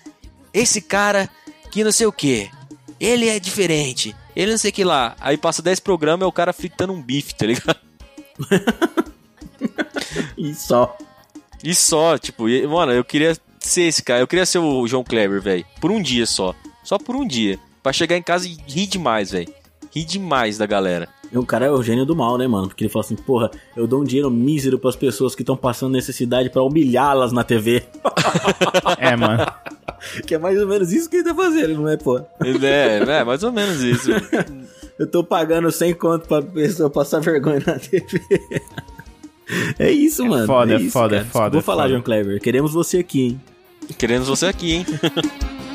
[0.52, 1.28] esse cara
[1.70, 2.50] que não sei o que.
[2.98, 4.14] Ele é diferente.
[4.35, 5.14] Ele não sei o que lá.
[5.20, 7.76] Aí passa 10 programas é o cara fritando um bife, tá ligado?
[10.37, 10.96] E só.
[11.62, 14.20] E só, tipo, e- mano, eu queria ser esse cara.
[14.20, 15.64] Eu queria ser o João Kleber, velho.
[15.81, 16.55] Por um dia só.
[16.83, 17.59] Só por um dia.
[17.83, 19.52] Pra chegar em casa e rir demais, velho.
[19.94, 21.09] Rir demais da galera.
[21.35, 22.68] O cara é o gênio do mal, né, mano?
[22.68, 25.92] Porque ele fala assim, porra, eu dou um dinheiro mísero pras pessoas que estão passando
[25.92, 27.83] necessidade pra humilhá-las na TV.
[28.99, 29.45] É, mano.
[30.27, 32.18] que é mais ou menos isso que ele tá fazendo, não é, pô?
[32.18, 34.11] É, é mais ou menos isso.
[34.99, 38.21] Eu tô pagando 100 conto pra pessoa passar vergonha na TV.
[39.79, 40.47] é isso, mano.
[40.47, 41.27] foda, é isso, foda, cara.
[41.27, 41.88] é foda, Vou é falar, foda.
[41.90, 42.40] João Kleber.
[42.40, 43.40] Queremos você aqui, hein?
[43.99, 44.87] Queremos você aqui, hein?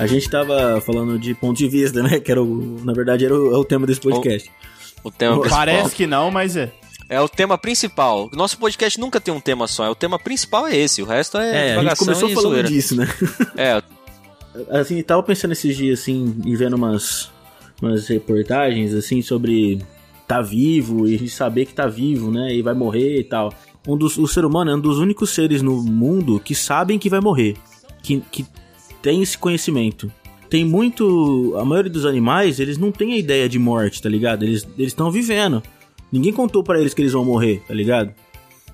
[0.00, 2.18] A gente tava falando de ponto de vista, né?
[2.24, 4.50] Que era o, na verdade era o, é o tema desse podcast.
[5.04, 5.58] O tema principal.
[5.58, 6.72] Parece que não, mas é.
[7.08, 8.30] É o tema principal.
[8.32, 9.84] Nosso podcast nunca tem um tema só.
[9.84, 11.02] É o tema principal é esse.
[11.02, 12.68] O resto é, É, a gente começou e falando zoeira.
[12.68, 13.08] disso, né?
[13.56, 13.82] É,
[14.70, 17.30] Assim, tava pensando esses dias, assim, e vendo umas,
[17.80, 19.80] umas reportagens, assim, sobre
[20.26, 22.54] tá vivo e a gente saber que tá vivo, né?
[22.54, 23.52] E vai morrer e tal.
[23.86, 27.08] Um dos, o ser humano é um dos únicos seres no mundo que sabem que
[27.08, 27.56] vai morrer.
[28.02, 28.46] Que, que
[29.02, 30.10] tem esse conhecimento.
[30.48, 31.54] Tem muito.
[31.58, 34.44] A maioria dos animais, eles não têm a ideia de morte, tá ligado?
[34.44, 35.62] Eles estão vivendo.
[36.10, 38.12] Ninguém contou pra eles que eles vão morrer, tá ligado?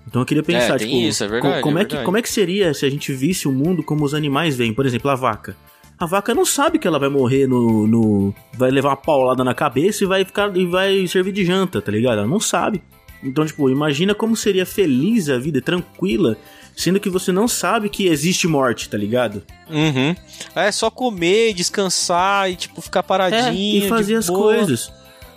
[0.09, 2.03] Então eu queria pensar, É, tem tipo, isso, é verdade, co- como, é é que,
[2.03, 4.73] como é que seria se a gente visse o mundo como os animais veem?
[4.73, 5.57] Por exemplo, a vaca.
[5.99, 7.87] A vaca não sabe que ela vai morrer no.
[7.87, 11.83] no vai levar uma paulada na cabeça e vai ficar e vai servir de janta,
[11.83, 12.19] tá ligado?
[12.19, 12.83] Ela não sabe.
[13.23, 16.37] Então, tipo, imagina como seria feliz a vida, tranquila,
[16.77, 19.43] sendo que você não sabe que existe morte, tá ligado?
[19.69, 20.15] Uhum.
[20.55, 23.83] É só comer, descansar e, tipo, ficar paradinho.
[23.83, 24.55] É, e fazer as boa.
[24.55, 24.93] coisas.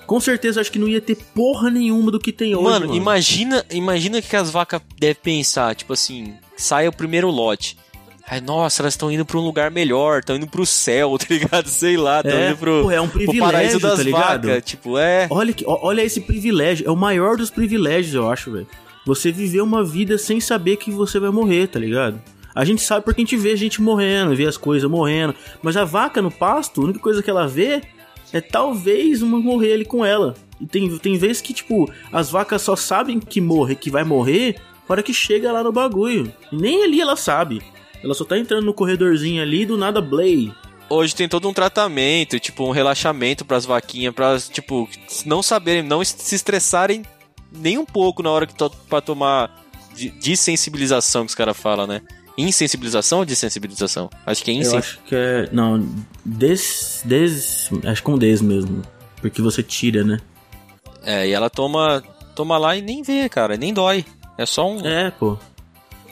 [0.06, 2.64] Com certeza acho que não ia ter porra nenhuma do que tem hoje.
[2.64, 7.78] Mano, Mano, imagina, imagina que as vacas devem pensar, tipo assim, sai o primeiro lote.
[8.28, 11.68] Ai, nossa, elas estão indo pra um lugar melhor, estão indo pro céu, tá ligado?
[11.68, 14.48] Sei lá, estão É, indo pro, pô, é um pro privilégio, paraíso das tá ligado?
[14.48, 14.64] vacas.
[14.66, 15.28] Tipo, é.
[15.32, 16.88] Olha, que, olha esse privilégio.
[16.88, 18.68] É o maior dos privilégios, eu acho, velho.
[19.06, 22.22] Você viver uma vida sem saber que você vai morrer, tá ligado?
[22.54, 25.36] A gente sabe porque a gente vê gente morrendo, vê as coisas morrendo.
[25.62, 27.82] Mas a vaca no pasto, a única coisa que ela vê
[28.34, 30.36] é talvez uma morrer ali com ela.
[30.60, 34.56] E tem, tem vezes que, tipo, as vacas só sabem que morre, que vai morrer,
[34.88, 36.32] na hora que chega lá no bagulho.
[36.52, 37.62] E nem ali ela sabe.
[38.04, 40.52] Ela só tá entrando no corredorzinho ali do nada Blay.
[40.90, 44.90] Hoje tem todo um tratamento, tipo, um relaxamento pras vaquinhas, pra, tipo,
[45.26, 47.04] não saberem, não se estressarem
[47.52, 49.64] nem um pouco na hora que to pra tomar
[49.96, 52.02] de- desensibilização que os caras falam, né?
[52.38, 54.10] Insensibilização ou desensibilização?
[54.26, 54.80] Acho que é Eu insen...
[54.80, 55.50] acho que é.
[55.52, 55.86] Não,
[56.26, 57.02] des.
[57.04, 58.82] des acho que com des mesmo.
[59.22, 60.20] Porque você tira, né?
[61.04, 62.02] É, e ela toma,
[62.36, 64.06] toma lá e nem vê, cara, nem dói.
[64.38, 64.80] É só um.
[64.86, 65.38] É, pô.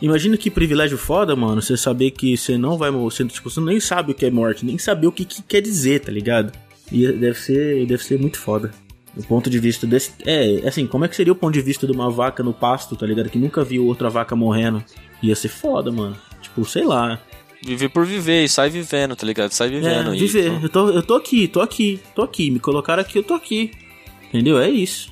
[0.01, 1.61] Imagina que privilégio foda, mano.
[1.61, 3.25] Você saber que você não vai morrer.
[3.27, 6.01] Tipo, você nem sabe o que é morte, nem saber o que, que quer dizer,
[6.01, 6.51] tá ligado?
[6.91, 8.71] E deve ser, deve ser muito foda.
[9.17, 10.11] O ponto de vista desse.
[10.25, 12.95] É, assim, como é que seria o ponto de vista de uma vaca no pasto,
[12.95, 13.29] tá ligado?
[13.29, 14.83] Que nunca viu outra vaca morrendo.
[15.23, 16.15] Ia ser foda, mano.
[16.41, 17.19] Tipo, sei lá.
[17.63, 19.51] Viver por viver e sai vivendo, tá ligado?
[19.51, 20.11] Sai vivendo.
[20.11, 20.63] É, e- viver.
[20.63, 22.51] Eu tô, eu tô aqui, tô aqui, tô aqui.
[22.51, 23.71] Me colocaram aqui, eu tô aqui.
[24.29, 24.59] Entendeu?
[24.59, 25.11] É isso.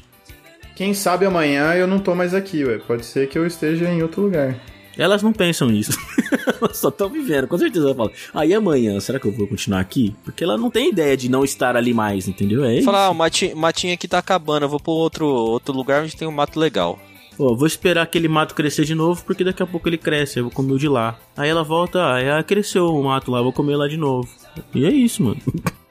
[0.75, 2.77] Quem sabe amanhã eu não tô mais aqui, ué.
[2.77, 4.55] Pode ser que eu esteja em outro lugar.
[4.97, 5.97] Elas não pensam nisso.
[6.61, 7.47] Elas só estão vivendo.
[7.47, 8.11] Com certeza ela fala.
[8.33, 10.15] Aí amanhã, será que eu vou continuar aqui?
[10.23, 12.63] Porque ela não tem ideia de não estar ali mais, entendeu?
[12.63, 12.85] É isso.
[12.85, 16.15] Falar, ah, o matinho, matinho aqui tá acabando, eu vou pro outro, outro lugar onde
[16.15, 16.99] tem um mato legal.
[17.37, 20.45] Pô, vou esperar aquele mato crescer de novo, porque daqui a pouco ele cresce, eu
[20.45, 21.19] vou comer o de lá.
[21.35, 24.29] Aí ela volta, ah, é, cresceu o mato lá, vou comer lá de novo.
[24.73, 25.41] E é isso, mano.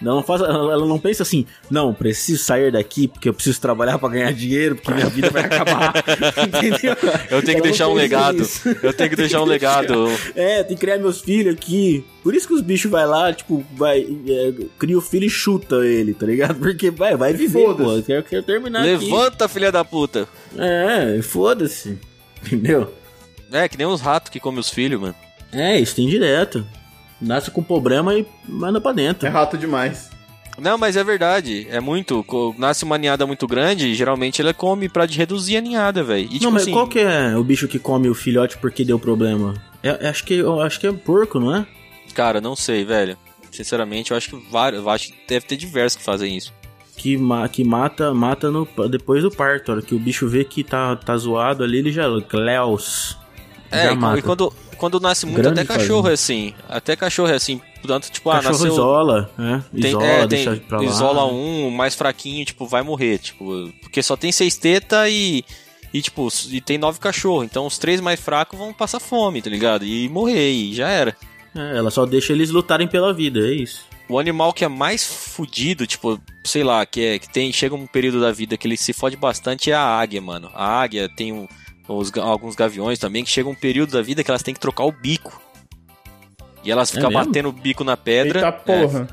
[0.00, 4.08] Não faz, ela não pensa assim, não, preciso sair daqui porque eu preciso trabalhar pra
[4.08, 5.92] ganhar dinheiro, porque minha vida vai acabar.
[6.46, 6.96] Entendeu?
[7.30, 8.38] Eu tenho que Ela deixar um legado.
[8.38, 8.68] nisso.
[8.82, 10.06] Eu tenho que deixar um legado.
[10.36, 12.04] É, tem que criar meus filhos aqui.
[12.22, 15.76] Por isso que os bichos vai lá, tipo, vai, é, cria o filho e chuta
[15.84, 16.56] ele, tá ligado?
[16.60, 17.74] Porque vai, vai viver, pô.
[17.74, 17.98] Foda-se.
[17.98, 19.04] Eu quero, quero terminar aqui.
[19.04, 20.28] Levanta, filha da puta.
[20.56, 21.98] É, foda-se.
[22.46, 22.92] Entendeu?
[23.50, 25.14] É, que nem os ratos que comem os filhos, mano.
[25.50, 26.64] É, isso tem direto.
[27.20, 29.26] Nasce com problema e manda pra dentro.
[29.26, 30.10] É rato demais.
[30.58, 31.66] Não, mas é verdade.
[31.70, 32.24] É muito.
[32.58, 36.24] Nasce uma ninhada muito grande, geralmente ela come pra reduzir a ninhada, velho.
[36.24, 36.72] E tipo não, mas assim.
[36.72, 39.54] qual que é o bicho que come o filhote porque deu problema?
[39.82, 41.66] É, é- acho, que, eu acho que é porco, não é?
[42.14, 43.16] Cara, não sei, velho.
[43.52, 44.82] Sinceramente, eu acho que vários.
[44.82, 46.52] Eu acho que deve ter diversos que fazem isso.
[46.96, 49.70] Que, ma que mata mata no, depois do parto.
[49.70, 52.04] A hora que o bicho vê que tá, tá zoado ali, ele já.
[52.28, 53.16] Cleus.
[53.70, 54.18] É, já e, mata.
[54.18, 56.10] e quando, quando nasce muito, Grande até cachorro fazenda.
[56.10, 56.54] é assim.
[56.68, 57.60] Até cachorro é assim.
[57.82, 58.72] Portanto, tipo, ah, Cachorro nasceu.
[58.72, 59.64] isola, né?
[59.78, 60.84] Tem, isola, é, deixa tem, pra lá.
[60.84, 65.44] isola um, o mais fraquinho, tipo, vai morrer, tipo, porque só tem seis tetas e,
[65.94, 69.48] e, tipo, e tem nove cachorros, então os três mais fracos vão passar fome, tá
[69.50, 69.84] ligado?
[69.84, 71.16] E morrer, e já era.
[71.54, 73.86] É, ela só deixa eles lutarem pela vida, é isso.
[74.08, 77.86] O animal que é mais fudido, tipo, sei lá, que é que tem chega um
[77.86, 80.50] período da vida que ele se fode bastante é a águia, mano.
[80.54, 81.46] A águia tem um,
[81.88, 84.84] os alguns gaviões também que chega um período da vida que elas têm que trocar
[84.84, 85.40] o bico.
[86.64, 87.24] E elas ficam mesmo?
[87.24, 88.40] batendo o bico na pedra.
[88.40, 89.08] Eita é, porra.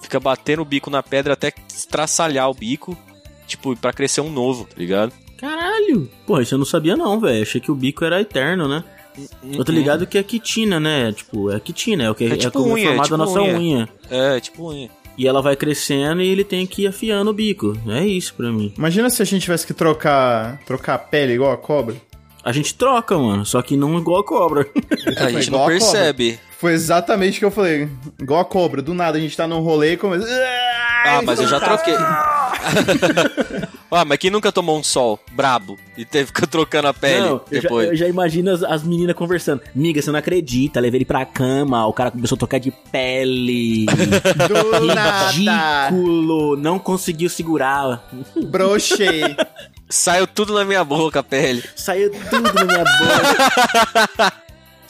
[0.00, 2.96] fica batendo o bico na pedra até estraçalhar o bico,
[3.46, 5.12] tipo, pra crescer um novo, tá ligado?
[5.36, 6.08] Caralho!
[6.26, 7.42] Pô, isso eu não sabia não, velho.
[7.42, 8.84] Achei que o bico era eterno, né?
[9.42, 11.12] Eu tô ligado que é quitina, né?
[11.12, 13.18] Tipo, é quitina, é o que É é, tipo como é unha, é tipo a
[13.18, 13.56] nossa unha.
[13.58, 13.88] unha.
[14.08, 14.90] É, tipo unha.
[15.20, 17.76] E ela vai crescendo e ele tem que ir afiando o bico.
[17.86, 18.72] É isso pra mim.
[18.78, 21.94] Imagina se a gente tivesse que trocar, trocar a pele igual a cobra.
[22.42, 24.66] A gente troca, mano, só que não igual a cobra.
[25.18, 26.40] A gente não percebe.
[26.58, 27.86] Foi exatamente o que eu falei.
[28.18, 30.26] Igual a cobra, do nada a gente tá num rolê e começa.
[31.04, 31.92] Ah, mas eu já troquei.
[33.90, 37.40] ah, mas quem nunca tomou um sol brabo e teve que trocando a pele Não,
[37.50, 37.88] eu já, depois?
[37.88, 39.62] eu já imagino as, as meninas conversando.
[39.74, 43.86] Miga, você não acredita, levei ele pra cama, o cara começou a tocar de pele.
[44.48, 45.30] Do nada.
[45.88, 48.08] Ridículo, não conseguiu segurar.
[48.44, 49.36] Brochei.
[49.88, 51.64] Saiu tudo na minha boca a pele.
[51.74, 54.32] Saiu tudo na minha boca.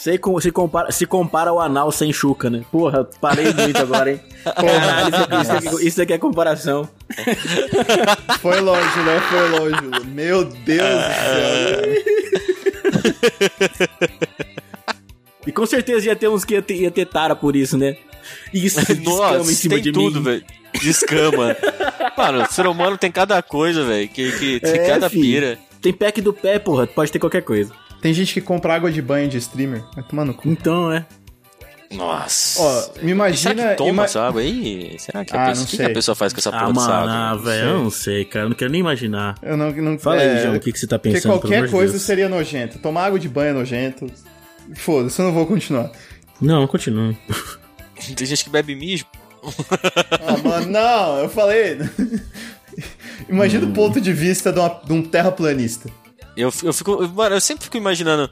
[0.00, 2.62] Você com- se compara, se compara ao anal sem chuca, né?
[2.72, 4.20] Porra, parei muito agora, hein?
[4.44, 6.88] Caralho, isso, aqui- isso, aqui- isso aqui é comparação.
[8.40, 9.20] Foi longe, né?
[9.28, 10.06] Foi longe.
[10.06, 11.90] Meu Deus do céu.
[15.46, 17.96] E com certeza ia ter uns que ia ter, ia ter tara por isso, né?
[18.52, 20.24] Isso, descama em Nossa, cima tem de tudo, mim.
[20.24, 20.44] velho.
[20.82, 21.56] Descama.
[22.16, 24.06] Mano, o ser humano tem cada coisa, velho.
[24.08, 25.18] Que, que tem É, cada fi.
[25.20, 25.58] pira.
[25.80, 27.72] Tem pack do pé, porra, pode ter qualquer coisa.
[28.00, 29.82] Tem gente que compra água de banho de streamer.
[29.94, 30.48] Vai tomar no cu.
[30.48, 31.04] Então, é.
[31.92, 32.62] Nossa.
[32.62, 33.54] Ó, me imagina.
[33.54, 34.96] Será que toma ima- essa água aí?
[34.98, 35.86] Será que a Ah, pessoa, não o que, sei.
[35.86, 37.12] que a pessoa faz com essa Ah, porra mano, água?
[37.12, 38.44] ah, velho, eu não sei, cara.
[38.44, 39.34] Eu não quero nem imaginar.
[39.42, 41.40] Eu não, não Fala é, aí, João, o que, que você tá Porque pensando, pelo
[41.40, 42.02] qualquer coisa Deus?
[42.04, 42.78] seria nojento.
[42.78, 44.06] Tomar água de banho é nojento.
[44.76, 45.90] Foda-se, eu não vou continuar.
[46.40, 47.12] Não, continua.
[48.16, 49.04] Tem gente que bebe mijo.
[49.42, 51.76] Ah, mano, não, eu falei.
[53.28, 53.70] Imagina Hum.
[53.70, 55.90] o ponto de vista de, uma- de um terraplanista.
[56.40, 57.06] Eu, eu fico.
[57.08, 58.30] Mano, eu sempre fico imaginando.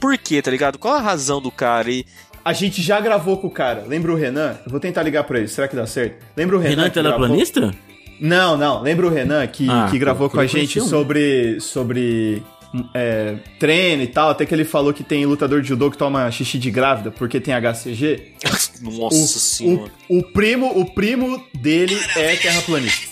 [0.00, 0.78] Por quê, tá ligado?
[0.78, 1.90] Qual a razão do cara?
[1.90, 2.04] E
[2.44, 3.84] A gente já gravou com o cara.
[3.86, 4.56] Lembra o Renan?
[4.64, 5.48] Eu vou tentar ligar pra ele.
[5.48, 6.22] Será que dá certo?
[6.36, 6.70] Lembra o Renan?
[6.70, 7.74] Renan é gravou- terraplanista?
[8.20, 8.82] Não, não.
[8.82, 12.42] Lembra o Renan que, Ah, que gravou com a gente sobre, sobre
[12.94, 14.30] é, treino e tal?
[14.30, 17.40] Até que ele falou que tem lutador de judô que toma xixi de grávida porque
[17.40, 18.32] tem HCG.
[18.82, 19.90] Nossa senhora.
[20.08, 23.08] o, o primo, o primo dele é terraplanista.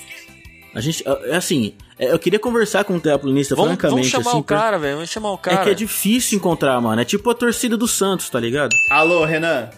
[0.75, 3.95] A gente, é assim, é, eu queria conversar com um terraplanista, Vamos, francamente.
[3.97, 4.95] vamos chamar assim, o cara, velho.
[4.97, 5.61] Vamos chamar o cara.
[5.61, 7.01] É que é difícil encontrar, mano.
[7.01, 8.75] É tipo a torcida do Santos, tá ligado?
[8.91, 9.71] Alô, Renan.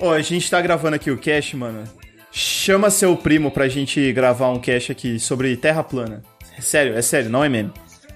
[0.00, 1.84] Ô, a gente tá gravando aqui o cast, mano.
[2.30, 6.22] Chama seu primo pra gente gravar um cast aqui sobre terra plana.
[6.56, 7.72] É sério, é sério, não é meme.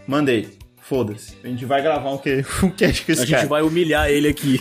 [0.07, 0.62] Mandei.
[0.93, 1.32] Foda-se.
[1.43, 3.49] A gente vai gravar um, que, um cast com esse A gente cara.
[3.49, 4.61] vai humilhar ele aqui.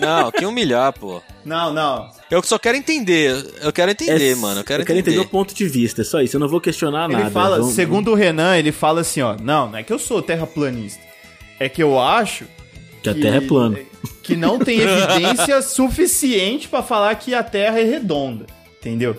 [0.00, 1.22] Não, que humilhar, pô.
[1.44, 2.10] Não, não.
[2.28, 3.30] Eu só quero entender.
[3.62, 4.60] Eu quero entender, É, mano.
[4.60, 5.16] Eu quero eu quero entender.
[5.18, 6.34] entender o ponto de vista, é só isso.
[6.36, 7.30] Eu não vou questionar Ele nada.
[7.30, 9.36] fala, Vamos- segundo o Renan, ele fala assim, ó.
[9.40, 11.00] Não, não é que eu sou terraplanista.
[11.60, 12.46] É que eu acho
[13.00, 13.78] Que a Terra é plana.
[14.24, 18.46] Que não tem evidência suficiente pra falar que a Terra é redonda.
[18.80, 19.16] Entendeu?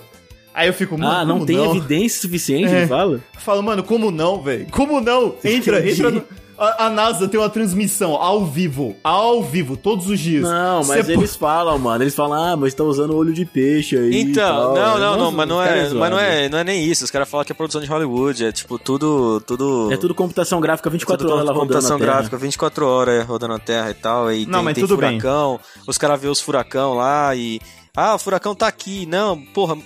[0.56, 1.76] Aí eu fico, mano, Ah, não como tem não?
[1.76, 2.88] evidência suficiente, É.
[2.88, 3.20] fala?
[3.38, 4.68] Fala, mano, como não, velho?
[4.72, 5.36] Como não?
[5.44, 5.92] Entra, Entendi.
[6.02, 6.12] entra.
[6.12, 6.24] No...
[6.58, 10.44] A, a NASA tem uma transmissão ao vivo, ao vivo, todos os dias.
[10.44, 12.02] Não, mas Cê eles falam, mano.
[12.02, 14.22] Eles falam, ah, mas tá usando olho de peixe aí.
[14.22, 14.74] Então, tal.
[14.74, 17.04] não, não, não, mas não é, mas não é, não é nem isso.
[17.04, 19.92] Os caras falam que é produção de Hollywood, é tipo tudo, tudo.
[19.92, 22.18] É tudo computação gráfica 24 tudo horas lá rodando computação na Terra.
[22.20, 24.96] gráfica, 24 horas é, rodando a Terra e tal, e Não, tem, mas tem tudo
[24.96, 25.20] bem.
[25.20, 27.60] furacão, os caras vê os furacão lá e
[27.98, 29.06] ah, o furacão tá aqui.
[29.06, 29.78] Não, porra,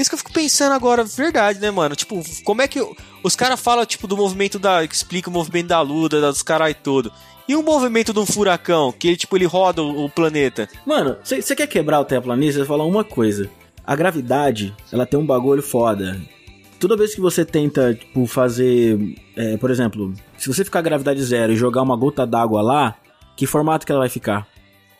[0.00, 1.94] isso que eu fico pensando agora, verdade, né, mano?
[1.94, 2.80] Tipo, como é que
[3.22, 6.70] os caras falam tipo do movimento da que explica o movimento da lua, dos caras
[6.70, 7.12] e tudo.
[7.46, 10.68] E o movimento de um furacão, que tipo ele roda o, o planeta?
[10.86, 12.60] Mano, você quer quebrar o terraplanista?
[12.60, 13.50] Você falar uma coisa.
[13.84, 16.20] A gravidade, ela tem um bagulho foda.
[16.78, 19.16] Toda vez que você tenta, tipo, fazer.
[19.36, 22.96] é, por exemplo, se você ficar gravidade zero e jogar uma gota d'água lá,
[23.36, 24.46] que formato que ela vai ficar?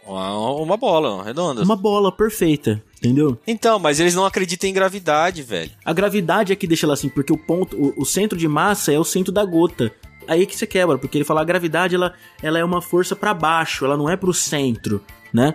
[0.06, 1.62] Uma, uma bola, redonda.
[1.62, 3.38] Uma bola perfeita, entendeu?
[3.46, 5.70] Então, mas eles não acreditam em gravidade, velho.
[5.84, 8.92] A gravidade é que deixa ela assim, porque o ponto, o, o centro de massa
[8.92, 9.90] é o centro da gota.
[10.28, 13.34] Aí que você quebra, porque ele fala a gravidade ela, ela é uma força pra
[13.34, 15.54] baixo, ela não é pro centro, né?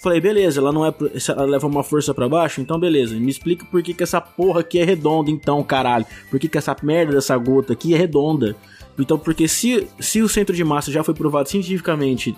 [0.00, 3.14] Falei, beleza, ela não é pro, ela leva uma força pra baixo, então beleza.
[3.16, 6.06] Me explica por que, que essa porra aqui é redonda, então, caralho.
[6.30, 8.56] Por que, que essa merda dessa gota aqui é redonda?
[8.98, 12.34] Então, porque se, se o centro de massa já foi provado cientificamente,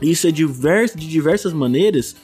[0.00, 0.46] isso é de
[1.08, 2.14] diversas maneiras,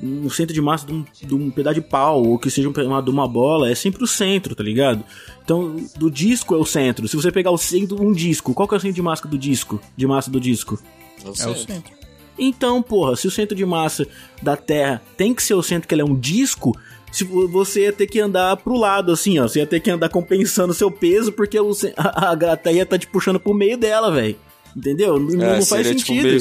[0.00, 2.72] o centro de massa de um, de um pedaço de pau, ou que seja um,
[2.86, 5.02] uma, de uma bola, é sempre o centro, tá ligado?
[5.44, 7.08] Então, do disco é o centro.
[7.08, 9.36] Se você pegar o centro um disco, qual que é o centro de massa do
[9.38, 9.80] disco?
[9.96, 10.78] De massa do disco?
[11.24, 11.92] É o centro.
[12.38, 14.06] Então, porra, se o centro de massa
[14.40, 16.78] da Terra tem que ser o centro que ele é um disco,
[17.10, 19.48] se vo- você ia ter que andar pro lado, assim, ó.
[19.48, 22.76] Você ia ter que andar compensando o seu peso, porque o, ce- a, a Terra
[22.76, 24.36] ia tá te puxando pro meio dela, velho.
[24.76, 25.18] Entendeu?
[25.18, 26.28] Não, É, não faz seria, tipo, sentido.
[26.28, 26.40] meio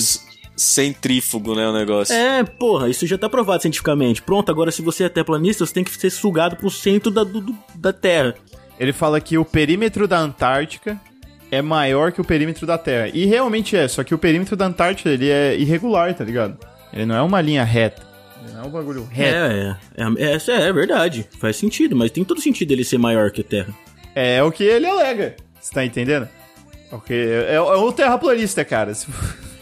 [0.58, 2.14] centrífugo, né, o negócio.
[2.14, 4.22] É, porra, isso já tá provado cientificamente.
[4.22, 7.56] Pronto, agora se você é terraplanista, você tem que ser sugado pro centro da, do-
[7.76, 8.34] da Terra.
[8.80, 11.00] Ele fala que o perímetro da Antártica
[11.52, 13.10] é maior que o perímetro da Terra.
[13.14, 16.58] E realmente é, só que o perímetro da Antártica ele é irregular, tá ligado?
[16.92, 18.06] Ele não é uma linha reta.
[18.44, 19.36] Ele não é um bagulho reto.
[19.36, 21.28] É, é, é, é, é verdade.
[21.40, 23.74] Faz sentido, mas tem todo sentido ele ser maior que a Terra.
[24.16, 25.36] É, o que ele alega.
[25.60, 26.28] Você tá entendendo?
[26.90, 28.94] Porque é, é um terraplanista, cara.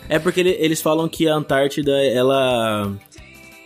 [0.09, 2.91] É porque ele- eles falam que a Antártida, ela.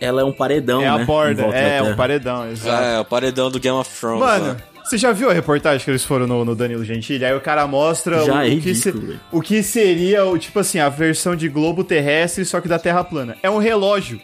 [0.00, 0.90] Ela é um paredão, É né?
[0.90, 2.82] a em borda, é um paredão, exato.
[2.82, 4.20] É, o paredão do Game of Thrones.
[4.20, 4.56] Mano, lá.
[4.82, 7.22] você já viu a reportagem que eles foram no, no Danilo Gentili?
[7.22, 8.94] Aí o cara mostra Já o, é o que se-
[9.30, 13.04] o que seria, o, tipo assim, a versão de globo terrestre, só que da Terra
[13.04, 13.36] plana.
[13.42, 14.18] É um relógio.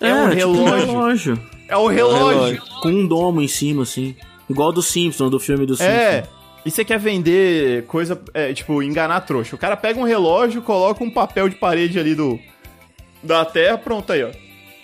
[0.00, 0.86] É, um tipo relógio.
[0.86, 1.40] relógio.
[1.68, 2.60] É um relógio.
[2.82, 4.16] Com um domo em cima, assim.
[4.50, 6.24] Igual do Simpsons, do filme do É.
[6.64, 9.54] E você quer vender coisa, é, tipo, enganar trouxa.
[9.54, 12.38] O cara pega um relógio, coloca um papel de parede ali do
[13.22, 14.30] da Terra, pronto aí, ó.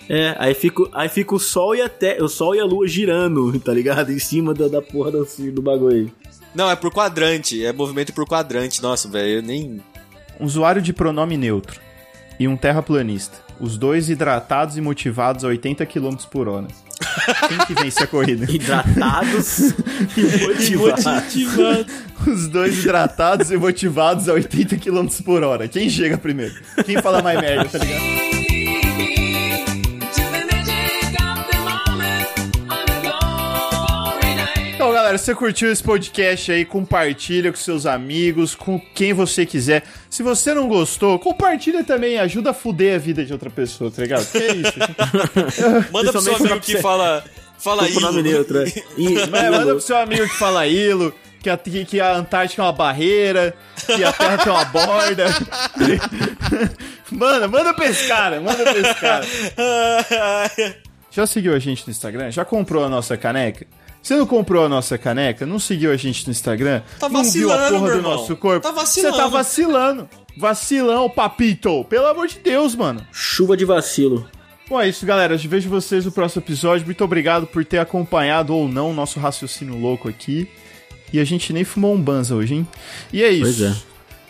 [0.09, 2.87] É, aí fica, aí fica o sol e a te, o sol e a lua
[2.87, 4.11] girando, tá ligado?
[4.11, 6.11] Em cima da, da porra do, do bagulho.
[6.53, 7.63] Não, é por quadrante.
[7.63, 8.81] É movimento por quadrante.
[8.81, 9.81] Nossa, velho, eu nem.
[10.39, 11.79] Um usuário de pronome neutro
[12.39, 13.37] e um terraplanista.
[13.59, 16.67] Os dois hidratados e motivados a 80 km por hora.
[17.47, 18.45] Quem que vence a corrida?
[18.49, 19.59] Hidratados
[20.17, 21.35] e motivados.
[22.27, 25.67] Os dois hidratados e motivados a 80 km por hora.
[25.67, 26.53] Quem chega primeiro?
[26.85, 28.40] Quem fala mais merda, tá ligado?
[35.11, 39.83] Galera, se você curtiu esse podcast aí, compartilha com seus amigos, com quem você quiser.
[40.09, 44.01] Se você não gostou, compartilha também, ajuda a fuder a vida de outra pessoa, tá
[44.01, 44.25] ligado?
[44.31, 44.73] Que é isso?
[45.91, 47.23] Manda pro seu amigo que fala.
[47.57, 48.23] Fala Com o nome aí.
[48.23, 48.63] neutro.
[48.63, 48.73] é.
[48.97, 52.61] E, É, manda pro seu amigo que fala hilo, que a, que, que a Antártica
[52.61, 53.53] é uma barreira,
[53.85, 55.25] que a Terra tem uma borda.
[57.11, 59.25] manda, manda pra esse cara, manda pra esse cara.
[61.11, 62.31] Já seguiu a gente no Instagram?
[62.31, 63.67] Já comprou a nossa caneca?
[64.01, 65.45] Você não comprou a nossa caneca?
[65.45, 66.81] Não seguiu a gente no Instagram?
[66.99, 68.61] Tá não viu a porra do nosso corpo?
[68.61, 69.15] Tá vacilando.
[69.15, 70.09] Você tá vacilando.
[70.35, 71.83] Vacilão, papito.
[71.85, 73.05] Pelo amor de Deus, mano.
[73.11, 74.27] chuva de vacilo.
[74.67, 75.35] Bom, é isso, galera.
[75.35, 76.85] Eu vejo vocês no próximo episódio.
[76.85, 80.49] Muito obrigado por ter acompanhado ou não o nosso raciocínio louco aqui.
[81.13, 82.67] E a gente nem fumou um banza hoje, hein?
[83.11, 83.43] E é isso.
[83.43, 83.75] Pois é.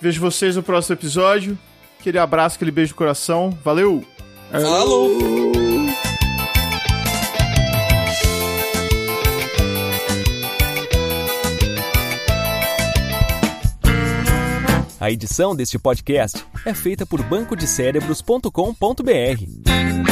[0.01, 1.57] Vejo vocês no próximo episódio.
[1.99, 3.55] Aquele abraço, aquele beijo no coração.
[3.63, 4.03] Valeu!
[4.51, 5.70] Falou!
[15.01, 20.10] A edição deste podcast é feita por bancodecérebros.com.br.